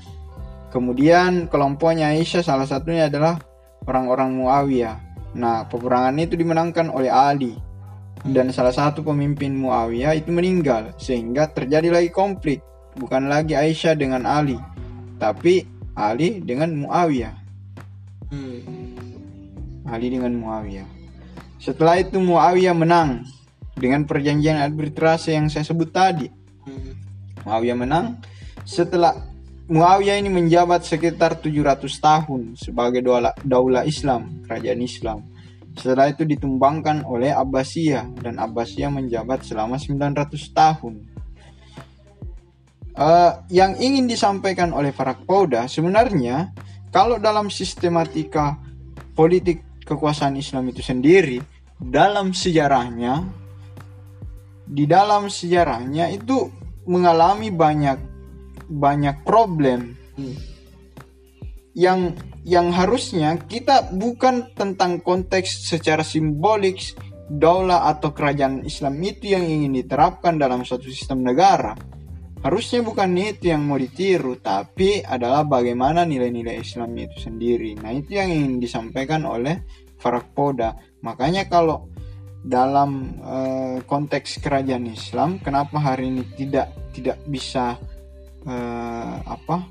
kemudian 0.71 1.49
kelompoknya 1.49 2.13
Aisyah 2.15 2.45
salah 2.45 2.69
satunya 2.69 3.09
adalah 3.09 3.41
orang-orang 3.89 4.37
Muawiyah. 4.37 4.97
Nah 5.33 5.65
peperangan 5.65 6.21
itu 6.21 6.37
dimenangkan 6.37 6.93
oleh 6.93 7.09
Ali 7.09 7.57
dan 8.29 8.53
salah 8.53 8.75
satu 8.77 9.01
pemimpin 9.01 9.57
Muawiyah 9.57 10.13
itu 10.21 10.29
meninggal 10.29 10.93
sehingga 11.01 11.49
terjadi 11.49 11.89
lagi 11.89 12.13
konflik. 12.13 12.61
Bukan 13.01 13.31
lagi 13.31 13.57
Aisyah 13.57 13.97
dengan 13.97 14.29
Ali 14.29 14.61
tapi 15.17 15.65
Ali 15.97 16.45
dengan 16.45 16.77
Muawiyah. 16.85 17.35
Hmm. 18.29 18.61
Ali 19.89 20.13
dengan 20.13 20.37
Muawiyah. 20.37 20.89
Setelah 21.59 21.99
itu 21.99 22.21
Muawiyah 22.21 22.77
menang 22.77 23.25
dengan 23.75 24.05
perjanjian 24.05 24.61
arbitrase 24.61 25.33
yang 25.33 25.49
saya 25.49 25.65
sebut 25.65 25.89
tadi. 25.91 26.29
Hmm. 26.69 26.93
Muawiyah 27.49 27.79
menang. 27.79 28.21
Setelah 28.69 29.17
Muawiyah 29.69 30.17
ini 30.17 30.33
menjabat 30.33 30.89
sekitar 30.89 31.45
700 31.45 31.85
tahun 32.01 32.57
sebagai 32.57 33.05
daulah, 33.45 33.85
Islam, 33.85 34.41
kerajaan 34.49 34.81
Islam. 34.81 35.29
Setelah 35.77 36.09
itu 36.09 36.25
ditumbangkan 36.25 37.05
oleh 37.05 37.37
Abbasiyah 37.37 38.17
dan 38.25 38.41
Abbasiyah 38.41 38.89
menjabat 38.89 39.45
selama 39.45 39.77
900 39.77 40.57
tahun. 40.57 40.95
Eh, 42.97 43.33
yang 43.53 43.77
ingin 43.77 44.09
disampaikan 44.09 44.73
oleh 44.73 44.89
Farak 44.91 45.29
Pauda 45.29 45.69
sebenarnya 45.69 46.51
kalau 46.89 47.21
dalam 47.21 47.53
sistematika 47.53 48.57
politik 49.13 49.85
kekuasaan 49.85 50.35
Islam 50.41 50.73
itu 50.73 50.83
sendiri 50.83 51.39
dalam 51.77 52.35
sejarahnya 52.35 53.23
di 54.67 54.89
dalam 54.89 55.31
sejarahnya 55.31 56.11
itu 56.11 56.51
mengalami 56.91 57.55
banyak 57.55 58.18
banyak 58.69 59.25
problem 59.25 59.97
Hmm. 60.19 60.35
yang 61.79 62.11
yang 62.43 62.75
harusnya 62.75 63.39
kita 63.39 63.95
bukan 63.95 64.51
tentang 64.59 64.99
konteks 64.99 65.63
secara 65.71 66.03
simbolik 66.03 66.99
daulah 67.31 67.87
atau 67.87 68.11
kerajaan 68.11 68.67
Islam 68.67 68.99
itu 69.05 69.37
yang 69.37 69.45
ingin 69.47 69.79
diterapkan 69.79 70.41
dalam 70.41 70.65
suatu 70.65 70.89
sistem 70.89 71.23
negara. 71.23 71.77
Harusnya 72.39 72.83
bukan 72.87 73.15
itu 73.19 73.51
yang 73.51 73.67
mau 73.67 73.77
ditiru, 73.77 74.39
tapi 74.39 75.03
adalah 75.03 75.43
bagaimana 75.43 76.07
nilai-nilai 76.07 76.63
Islam 76.63 76.95
itu 76.95 77.19
sendiri. 77.19 77.75
Nah, 77.83 77.91
itu 77.91 78.15
yang 78.15 78.31
ingin 78.31 78.63
disampaikan 78.63 79.27
oleh 79.27 79.67
Farak 79.99 80.35
Poda. 80.35 80.79
Makanya 81.03 81.51
kalau 81.51 81.91
dalam 82.47 83.19
eh, 83.19 83.79
konteks 83.83 84.39
kerajaan 84.39 84.87
Islam, 84.87 85.43
kenapa 85.43 85.83
hari 85.83 86.15
ini 86.15 86.23
tidak 86.39 86.71
tidak 86.95 87.19
bisa 87.27 87.75
eh, 88.49 89.17
apa 89.29 89.69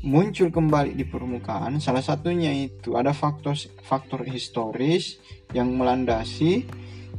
muncul 0.00 0.48
kembali 0.48 0.96
di 0.96 1.04
permukaan 1.04 1.76
salah 1.76 2.00
satunya 2.00 2.52
itu 2.52 2.96
ada 2.96 3.12
faktor 3.12 3.52
faktor 3.84 4.24
historis 4.24 5.20
yang 5.52 5.76
melandasi 5.76 6.64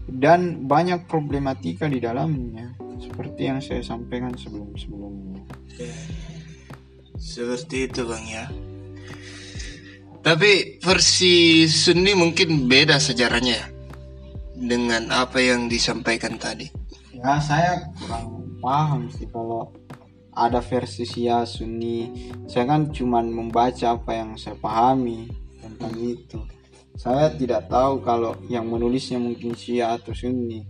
dan 0.09 0.65
banyak 0.65 1.05
problematika 1.05 1.85
di 1.85 2.01
dalamnya 2.01 2.73
seperti 3.01 3.41
yang 3.49 3.59
saya 3.61 3.81
sampaikan 3.81 4.33
sebelum-sebelumnya. 4.37 5.41
Seperti 7.17 7.89
itu 7.89 8.01
bang 8.05 8.25
ya. 8.29 8.45
Tapi 10.21 10.77
versi 10.77 11.65
Sunni 11.65 12.13
mungkin 12.13 12.69
beda 12.69 13.01
sejarahnya 13.01 13.57
ya, 13.57 13.67
dengan 14.53 15.09
apa 15.09 15.41
yang 15.41 15.65
disampaikan 15.65 16.37
tadi. 16.37 16.69
Ya 17.17 17.41
saya 17.41 17.89
kurang 17.97 18.45
paham 18.61 19.09
sih 19.09 19.25
kalau 19.33 19.73
ada 20.31 20.63
versi 20.63 21.03
Syiah 21.03 21.43
Sunni. 21.43 22.31
Saya 22.47 22.67
kan 22.67 22.91
cuman 22.91 23.31
membaca 23.31 23.95
apa 23.95 24.11
yang 24.15 24.39
saya 24.39 24.55
pahami 24.55 25.27
tentang 25.59 25.93
itu. 25.99 26.39
Saya 26.95 27.31
tidak 27.33 27.71
tahu 27.71 28.03
kalau 28.03 28.35
yang 28.47 28.67
menulisnya 28.67 29.19
mungkin 29.19 29.55
Syiah 29.55 29.95
atau 29.99 30.15
Sunni. 30.15 30.63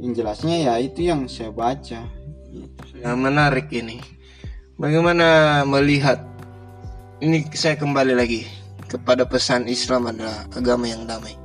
Yang 0.00 0.24
jelasnya 0.24 0.56
ya 0.56 0.74
itu 0.80 1.08
yang 1.08 1.28
saya 1.28 1.52
baca. 1.52 2.08
Yang 3.00 3.18
menarik 3.20 3.68
ini, 3.70 4.00
bagaimana 4.76 5.60
melihat 5.64 6.20
ini 7.20 7.46
saya 7.52 7.76
kembali 7.76 8.16
lagi 8.16 8.48
kepada 8.90 9.22
pesan 9.28 9.70
Islam 9.70 10.10
adalah 10.10 10.48
agama 10.50 10.90
yang 10.90 11.06
damai, 11.06 11.36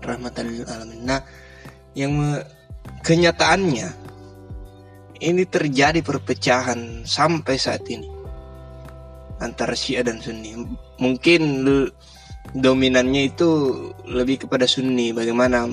rahmatan 0.00 0.44
lil 0.48 0.64
alamin. 0.64 1.00
Nah, 1.04 1.20
yang 1.92 2.40
kenyataannya 3.04 4.05
ini 5.20 5.44
terjadi 5.48 6.00
perpecahan 6.04 7.04
sampai 7.06 7.56
saat 7.56 7.84
ini 7.88 8.08
antara 9.40 9.76
Syiah 9.76 10.04
dan 10.04 10.20
Sunni. 10.20 10.56
Mungkin 10.96 11.64
dominannya 12.56 13.32
itu 13.32 13.48
lebih 14.08 14.48
kepada 14.48 14.64
Sunni. 14.64 15.12
Bagaimana 15.12 15.68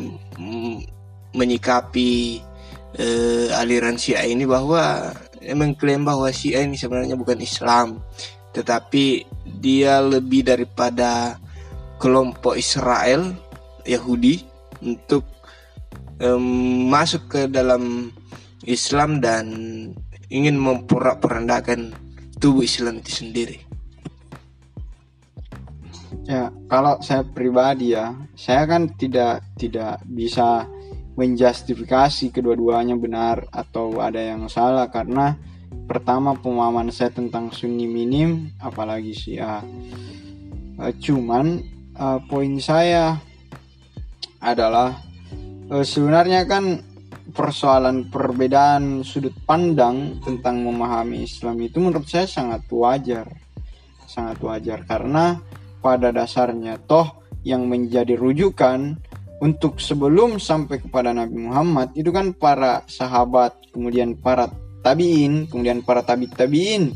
menyikapi 1.33 2.41
eh, 2.99 3.47
aliran 3.55 3.95
Syiah 3.95 4.27
ini 4.27 4.43
bahwa 4.43 5.15
mengklaim 5.51 6.03
bahwa 6.07 6.31
Syiah 6.31 6.63
ini 6.63 6.79
sebenarnya 6.79 7.19
bukan 7.19 7.39
Islam, 7.43 7.99
tetapi 8.55 9.27
dia 9.59 9.99
lebih 9.99 10.47
daripada 10.47 11.35
kelompok 11.99 12.55
Israel 12.55 13.35
Yahudi 13.83 14.43
untuk 14.83 15.27
em, 16.19 16.43
masuk 16.87 17.27
ke 17.27 17.41
dalam 17.51 18.11
Islam 18.63 19.19
dan 19.19 19.45
ingin 20.31 20.57
memporak-porandakan 20.57 21.93
tubuh 22.39 22.65
Islam 22.65 22.99
itu 22.99 23.11
sendiri. 23.23 23.57
Ya, 26.23 26.55
kalau 26.71 27.03
saya 27.03 27.27
pribadi 27.27 27.91
ya, 27.91 28.15
saya 28.33 28.63
kan 28.63 28.87
tidak 28.95 29.43
tidak 29.59 29.99
bisa 30.07 30.63
menjustifikasi 31.13 32.33
kedua-duanya 32.33 32.97
benar 32.97 33.45
atau 33.53 34.01
ada 34.01 34.17
yang 34.17 34.49
salah 34.49 34.89
karena 34.89 35.37
pertama 35.85 36.33
pemahaman 36.33 36.89
saya 36.89 37.13
tentang 37.13 37.51
Sunni 37.53 37.85
minim 37.85 38.49
apalagi 38.57 39.13
Syiah. 39.13 39.61
Eh, 40.79 40.93
cuman 41.03 41.61
eh, 41.93 42.19
poin 42.25 42.53
saya 42.57 43.19
adalah 44.41 44.95
eh, 45.69 45.85
sebenarnya 45.85 46.47
kan 46.49 46.92
persoalan 47.33 48.13
perbedaan 48.13 49.01
sudut 49.01 49.33
pandang 49.43 50.21
tentang 50.21 50.61
memahami 50.61 51.25
Islam 51.25 51.57
itu 51.65 51.81
menurut 51.81 52.05
saya 52.05 52.29
sangat 52.29 52.69
wajar. 52.69 53.25
Sangat 54.05 54.37
wajar 54.45 54.85
karena 54.85 55.41
pada 55.81 56.13
dasarnya 56.13 56.77
toh 56.85 57.25
yang 57.41 57.65
menjadi 57.67 58.15
rujukan 58.15 58.95
untuk 59.43 59.81
sebelum 59.83 60.39
sampai 60.39 60.79
kepada 60.79 61.11
Nabi 61.11 61.49
Muhammad 61.49 61.91
itu 61.97 62.13
kan 62.15 62.31
para 62.31 62.87
sahabat, 62.87 63.57
kemudian 63.75 64.15
para 64.15 64.47
tabiin, 64.79 65.51
kemudian 65.51 65.83
para 65.83 66.05
tabi 66.05 66.31
tabiin. 66.31 66.95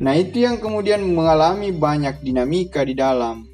Nah 0.00 0.14
itu 0.16 0.44
yang 0.44 0.56
kemudian 0.56 1.04
mengalami 1.04 1.72
banyak 1.76 2.24
dinamika 2.24 2.84
di 2.84 2.96
dalam, 2.96 3.44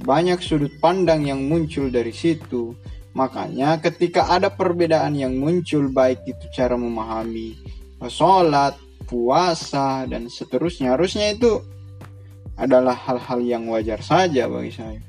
banyak 0.00 0.40
sudut 0.40 0.72
pandang 0.80 1.28
yang 1.28 1.44
muncul 1.44 1.92
dari 1.92 2.12
situ. 2.12 2.72
Makanya 3.12 3.76
ketika 3.84 4.32
ada 4.32 4.48
perbedaan 4.48 5.12
yang 5.12 5.36
muncul 5.36 5.92
baik 5.92 6.24
itu 6.24 6.44
cara 6.52 6.80
memahami 6.80 7.60
sholat, 8.08 8.74
puasa 9.04 10.08
dan 10.08 10.32
seterusnya 10.32 10.96
harusnya 10.96 11.36
itu 11.36 11.60
adalah 12.56 12.96
hal-hal 12.96 13.40
yang 13.44 13.68
wajar 13.68 14.00
saja 14.00 14.48
bagi 14.48 14.72
saya. 14.72 15.00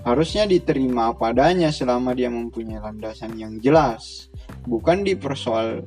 Harusnya 0.00 0.48
diterima 0.48 1.12
apa 1.12 1.36
adanya 1.36 1.68
selama 1.68 2.16
dia 2.16 2.32
mempunyai 2.32 2.80
landasan 2.80 3.36
yang 3.36 3.60
jelas, 3.60 4.32
bukan 4.64 5.04
dipersoal 5.04 5.84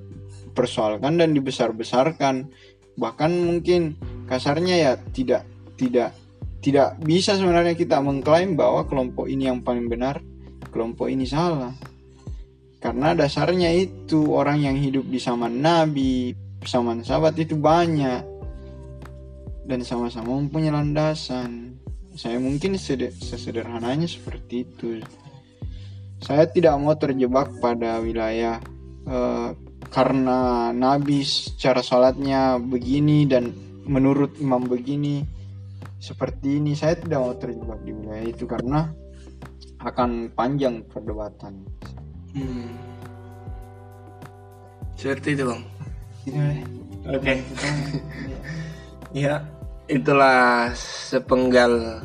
persoalkan 0.53 1.17
dan 1.17 1.33
dibesar-besarkan. 1.33 2.45
Bahkan 2.93 3.31
mungkin 3.33 3.97
kasarnya 4.29 4.75
ya 4.77 4.91
tidak 5.17 5.49
tidak 5.81 6.13
tidak 6.61 6.95
bisa 7.01 7.33
sebenarnya 7.33 7.73
kita 7.73 7.97
mengklaim 7.99 8.53
bahwa 8.53 8.85
kelompok 8.85 9.25
ini 9.25 9.49
yang 9.49 9.65
paling 9.65 9.89
benar, 9.89 10.21
kelompok 10.73 11.13
ini 11.13 11.29
salah. 11.29 11.69
Karena 12.81 13.15
dasarnya 13.15 13.71
itu 13.71 14.33
orang 14.33 14.59
yang 14.59 14.75
hidup 14.75 15.07
di 15.07 15.15
zaman 15.15 15.63
Nabi, 15.63 16.35
zaman 16.67 16.99
sahabat 17.05 17.39
itu 17.39 17.55
banyak 17.55 18.25
dan 19.63 19.79
sama-sama 19.87 20.35
mempunyai 20.35 20.75
landasan. 20.75 21.79
Saya 22.13 22.37
mungkin 22.43 22.75
sede- 22.75 23.15
sesederhananya 23.15 24.03
seperti 24.03 24.67
itu. 24.67 24.99
Saya 26.19 26.43
tidak 26.51 26.75
mau 26.79 26.95
terjebak 26.99 27.55
pada 27.63 28.03
wilayah 28.03 28.59
eh, 29.07 29.49
karena 29.87 30.71
Nabi 30.75 31.23
secara 31.23 31.79
sholatnya 31.79 32.59
begini 32.59 33.27
dan 33.27 33.51
menurut 33.87 34.35
imam 34.43 34.67
begini 34.67 35.23
seperti 36.03 36.59
ini. 36.59 36.75
Saya 36.75 36.99
tidak 36.99 37.19
mau 37.23 37.35
terjebak 37.39 37.79
di 37.87 37.91
wilayah 37.95 38.27
itu 38.27 38.43
karena 38.43 38.91
akan 39.83 40.31
panjang 40.31 40.79
perdebatan. 40.87 41.67
Seperti 44.95 45.35
itu 45.35 45.43
bang. 45.45 45.61
Ini 46.27 46.63
Oke. 47.11 47.33
Ya, 49.13 49.45
itulah 49.85 50.73
sepenggal 50.73 52.01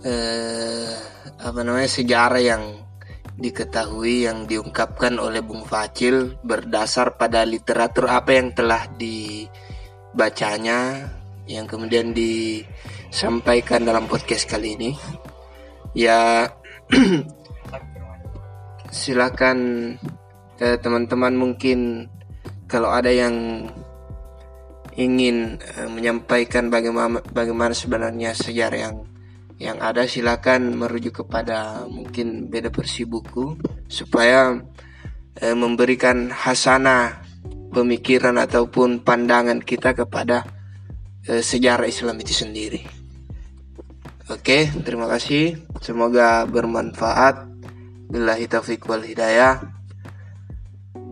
eh, 0.00 0.96
apa 1.36 1.60
namanya 1.60 1.92
sejarah 1.92 2.40
yang 2.40 2.88
diketahui 3.36 4.24
yang 4.24 4.48
diungkapkan 4.48 5.20
oleh 5.20 5.44
Bung 5.44 5.68
Facil 5.68 6.40
berdasar 6.40 7.20
pada 7.20 7.44
literatur 7.44 8.08
apa 8.08 8.32
yang 8.32 8.56
telah 8.56 8.88
dibacanya 8.96 11.04
yang 11.44 11.68
kemudian 11.68 12.16
disampaikan 12.16 13.84
dalam 13.84 14.08
podcast 14.08 14.48
kali 14.48 14.72
ini. 14.72 14.96
Ya 15.92 16.48
silakan 18.90 19.58
eh, 20.62 20.78
teman-teman 20.80 21.34
mungkin 21.34 22.08
kalau 22.66 22.90
ada 22.90 23.10
yang 23.10 23.66
ingin 24.96 25.60
eh, 25.60 25.88
menyampaikan 25.92 26.72
bagaimana 26.72 27.20
bagaimana 27.30 27.76
sebenarnya 27.76 28.32
sejarah 28.32 28.80
yang 28.80 28.96
yang 29.56 29.80
ada 29.80 30.04
silakan 30.04 30.76
merujuk 30.76 31.24
kepada 31.24 31.88
mungkin 31.88 32.52
beda 32.52 32.68
versi 32.68 33.08
buku 33.08 33.56
supaya 33.88 34.52
eh, 35.40 35.56
memberikan 35.56 36.32
hasanah 36.32 37.24
pemikiran 37.72 38.40
ataupun 38.40 39.04
pandangan 39.04 39.60
kita 39.60 39.92
kepada 39.92 40.44
eh, 41.28 41.44
sejarah 41.44 41.88
Islam 41.88 42.16
itu 42.20 42.32
sendiri. 42.32 42.95
Oke, 44.26 44.66
terima 44.82 45.06
kasih. 45.06 45.54
Semoga 45.78 46.42
bermanfaat. 46.50 47.46
Billahi 48.10 48.50
taufiq 48.50 48.82
wal 48.90 49.06
hidayah. 49.06 49.62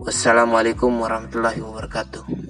Wassalamualaikum 0.03 0.91
warahmatullahi 0.99 1.63
wabarakatuh. 1.63 2.44